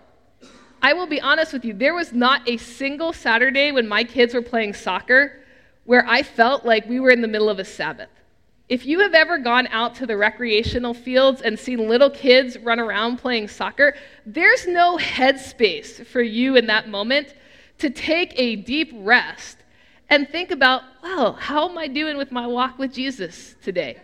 I 0.81 0.93
will 0.93 1.07
be 1.07 1.21
honest 1.21 1.53
with 1.53 1.65
you, 1.65 1.73
there 1.73 1.93
was 1.93 2.11
not 2.11 2.47
a 2.47 2.57
single 2.57 3.13
Saturday 3.13 3.71
when 3.71 3.87
my 3.87 4.03
kids 4.03 4.33
were 4.33 4.41
playing 4.41 4.73
soccer 4.73 5.43
where 5.85 6.05
I 6.07 6.23
felt 6.23 6.65
like 6.65 6.87
we 6.87 6.99
were 6.99 7.09
in 7.09 7.21
the 7.21 7.27
middle 7.27 7.49
of 7.49 7.59
a 7.59 7.65
Sabbath. 7.65 8.09
If 8.69 8.85
you 8.85 8.99
have 9.01 9.13
ever 9.13 9.37
gone 9.37 9.67
out 9.67 9.95
to 9.95 10.05
the 10.05 10.15
recreational 10.15 10.93
fields 10.93 11.41
and 11.41 11.59
seen 11.59 11.89
little 11.89 12.09
kids 12.09 12.57
run 12.57 12.79
around 12.79 13.17
playing 13.17 13.49
soccer, 13.49 13.95
there's 14.25 14.65
no 14.65 14.97
headspace 14.97 16.05
for 16.05 16.21
you 16.21 16.55
in 16.55 16.67
that 16.67 16.87
moment 16.87 17.33
to 17.79 17.89
take 17.89 18.33
a 18.39 18.55
deep 18.55 18.91
rest 18.95 19.57
and 20.11 20.29
think 20.29 20.51
about, 20.51 20.83
well, 21.01 21.33
how 21.33 21.69
am 21.69 21.77
I 21.77 21.87
doing 21.87 22.17
with 22.17 22.33
my 22.33 22.45
walk 22.45 22.77
with 22.77 22.93
Jesus 22.93 23.55
today? 23.63 23.97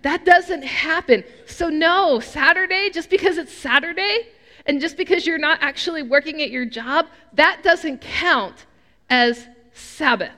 That 0.00 0.24
doesn't 0.24 0.62
happen. 0.62 1.24
So, 1.46 1.68
no, 1.68 2.20
Saturday, 2.20 2.88
just 2.88 3.10
because 3.10 3.36
it's 3.36 3.52
Saturday 3.52 4.28
and 4.64 4.80
just 4.80 4.96
because 4.96 5.26
you're 5.26 5.36
not 5.36 5.58
actually 5.60 6.02
working 6.02 6.40
at 6.40 6.50
your 6.50 6.64
job, 6.64 7.06
that 7.34 7.62
doesn't 7.62 8.00
count 8.00 8.64
as 9.10 9.46
Sabbath. 9.74 10.32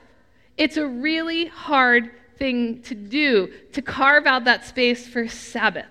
It's 0.57 0.75
a 0.75 0.85
really 0.85 1.45
hard 1.45 2.11
thing 2.37 2.81
to 2.81 2.93
do 2.93 3.53
to 3.71 3.81
carve 3.81 4.25
out 4.25 4.43
that 4.43 4.65
space 4.65 5.07
for 5.07 5.29
Sabbath. 5.29 5.87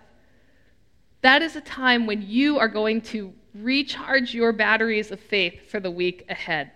That 1.22 1.40
is 1.40 1.56
a 1.56 1.62
time 1.62 2.06
when 2.06 2.20
you 2.20 2.58
are 2.58 2.68
going 2.68 3.00
to 3.02 3.32
recharge 3.54 4.34
your 4.34 4.52
batteries 4.52 5.10
of 5.10 5.18
faith 5.18 5.70
for 5.70 5.80
the 5.80 5.90
week 5.90 6.26
ahead. 6.28 6.72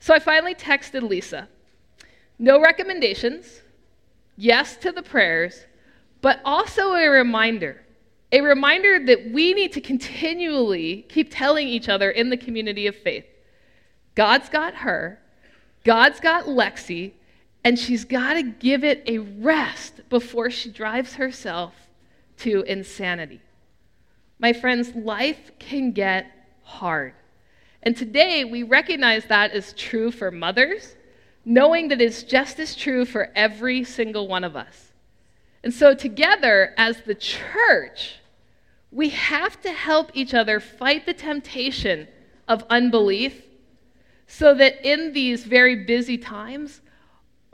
So 0.00 0.14
I 0.14 0.18
finally 0.18 0.54
texted 0.54 1.02
Lisa. 1.02 1.48
No 2.38 2.60
recommendations, 2.60 3.62
yes 4.36 4.76
to 4.78 4.92
the 4.92 5.02
prayers, 5.02 5.64
but 6.20 6.40
also 6.44 6.94
a 6.94 7.08
reminder. 7.08 7.82
A 8.30 8.40
reminder 8.40 9.04
that 9.06 9.30
we 9.32 9.54
need 9.54 9.72
to 9.72 9.80
continually 9.80 11.06
keep 11.08 11.28
telling 11.30 11.66
each 11.66 11.88
other 11.88 12.10
in 12.10 12.30
the 12.30 12.36
community 12.36 12.86
of 12.86 12.96
faith 12.96 13.24
God's 14.14 14.48
got 14.48 14.74
her, 14.74 15.20
God's 15.84 16.20
got 16.20 16.46
Lexi, 16.46 17.12
and 17.64 17.78
she's 17.78 18.04
got 18.04 18.34
to 18.34 18.42
give 18.42 18.84
it 18.84 19.02
a 19.06 19.18
rest 19.18 20.00
before 20.08 20.50
she 20.50 20.70
drives 20.70 21.14
herself 21.14 21.74
to 22.38 22.62
insanity. 22.62 23.40
My 24.38 24.52
friends, 24.52 24.94
life 24.94 25.52
can 25.58 25.92
get 25.92 26.30
hard. 26.62 27.14
And 27.88 27.96
today 27.96 28.44
we 28.44 28.64
recognize 28.64 29.24
that 29.24 29.54
is 29.54 29.72
true 29.72 30.10
for 30.10 30.30
mothers, 30.30 30.94
knowing 31.46 31.88
that 31.88 32.02
it's 32.02 32.22
just 32.22 32.60
as 32.60 32.76
true 32.76 33.06
for 33.06 33.32
every 33.34 33.82
single 33.82 34.28
one 34.28 34.44
of 34.44 34.56
us. 34.56 34.92
And 35.64 35.72
so, 35.72 35.94
together 35.94 36.74
as 36.76 37.00
the 37.00 37.14
church, 37.14 38.16
we 38.90 39.08
have 39.08 39.58
to 39.62 39.72
help 39.72 40.10
each 40.12 40.34
other 40.34 40.60
fight 40.60 41.06
the 41.06 41.14
temptation 41.14 42.06
of 42.46 42.62
unbelief 42.68 43.42
so 44.26 44.52
that 44.52 44.86
in 44.86 45.14
these 45.14 45.44
very 45.44 45.86
busy 45.86 46.18
times, 46.18 46.82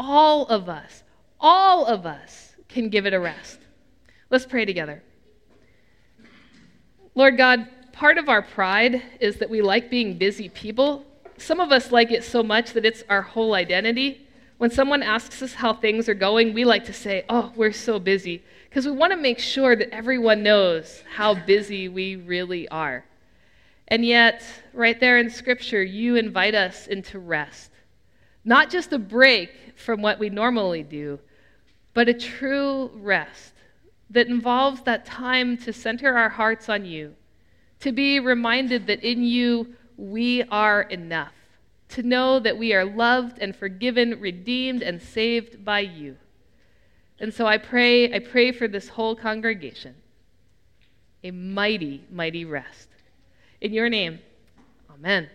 all 0.00 0.46
of 0.46 0.68
us, 0.68 1.04
all 1.38 1.86
of 1.86 2.06
us 2.06 2.56
can 2.68 2.88
give 2.88 3.06
it 3.06 3.14
a 3.14 3.20
rest. 3.20 3.60
Let's 4.30 4.46
pray 4.46 4.64
together. 4.64 5.00
Lord 7.14 7.36
God, 7.36 7.68
part 7.94 8.18
of 8.18 8.28
our 8.28 8.42
pride 8.42 9.02
is 9.20 9.36
that 9.36 9.48
we 9.48 9.62
like 9.62 9.88
being 9.88 10.18
busy 10.18 10.48
people. 10.48 11.06
Some 11.38 11.60
of 11.60 11.70
us 11.70 11.92
like 11.92 12.10
it 12.10 12.24
so 12.24 12.42
much 12.42 12.72
that 12.72 12.84
it's 12.84 13.04
our 13.08 13.22
whole 13.22 13.54
identity. 13.54 14.26
When 14.58 14.70
someone 14.70 15.02
asks 15.02 15.40
us 15.42 15.54
how 15.54 15.74
things 15.74 16.08
are 16.08 16.14
going, 16.14 16.54
we 16.54 16.64
like 16.64 16.84
to 16.86 16.92
say, 16.92 17.24
Oh, 17.28 17.52
we're 17.54 17.72
so 17.72 18.00
busy, 18.00 18.42
because 18.68 18.84
we 18.84 18.92
want 18.92 19.12
to 19.12 19.16
make 19.16 19.38
sure 19.38 19.76
that 19.76 19.94
everyone 19.94 20.42
knows 20.42 21.04
how 21.14 21.34
busy 21.34 21.88
we 21.88 22.16
really 22.16 22.68
are. 22.68 23.04
And 23.88 24.04
yet, 24.04 24.42
right 24.72 24.98
there 24.98 25.18
in 25.18 25.30
Scripture, 25.30 25.82
you 25.82 26.16
invite 26.16 26.54
us 26.54 26.88
into 26.88 27.20
rest. 27.20 27.70
Not 28.44 28.70
just 28.70 28.92
a 28.92 28.98
break 28.98 29.50
from 29.76 30.02
what 30.02 30.18
we 30.18 30.30
normally 30.30 30.82
do, 30.82 31.20
but 31.92 32.08
a 32.08 32.14
true 32.14 32.90
rest 32.94 33.52
that 34.10 34.26
involves 34.26 34.82
that 34.82 35.06
time 35.06 35.56
to 35.58 35.72
center 35.72 36.16
our 36.16 36.28
hearts 36.28 36.68
on 36.68 36.84
you, 36.84 37.14
to 37.84 37.92
be 37.92 38.18
reminded 38.18 38.86
that 38.86 39.04
in 39.04 39.22
you 39.22 39.74
we 39.98 40.42
are 40.44 40.80
enough, 40.80 41.34
to 41.90 42.02
know 42.02 42.40
that 42.40 42.56
we 42.56 42.72
are 42.72 42.82
loved 42.82 43.38
and 43.40 43.54
forgiven, 43.54 44.18
redeemed 44.20 44.80
and 44.80 45.02
saved 45.02 45.62
by 45.66 45.80
you. 45.80 46.16
And 47.20 47.32
so 47.32 47.46
I 47.46 47.58
pray, 47.58 48.10
I 48.10 48.20
pray 48.20 48.52
for 48.52 48.66
this 48.66 48.88
whole 48.88 49.14
congregation 49.14 49.94
a 51.22 51.30
mighty, 51.30 52.04
mighty 52.10 52.46
rest. 52.46 52.88
In 53.60 53.74
your 53.74 53.90
name, 53.90 54.18
amen. 54.90 55.28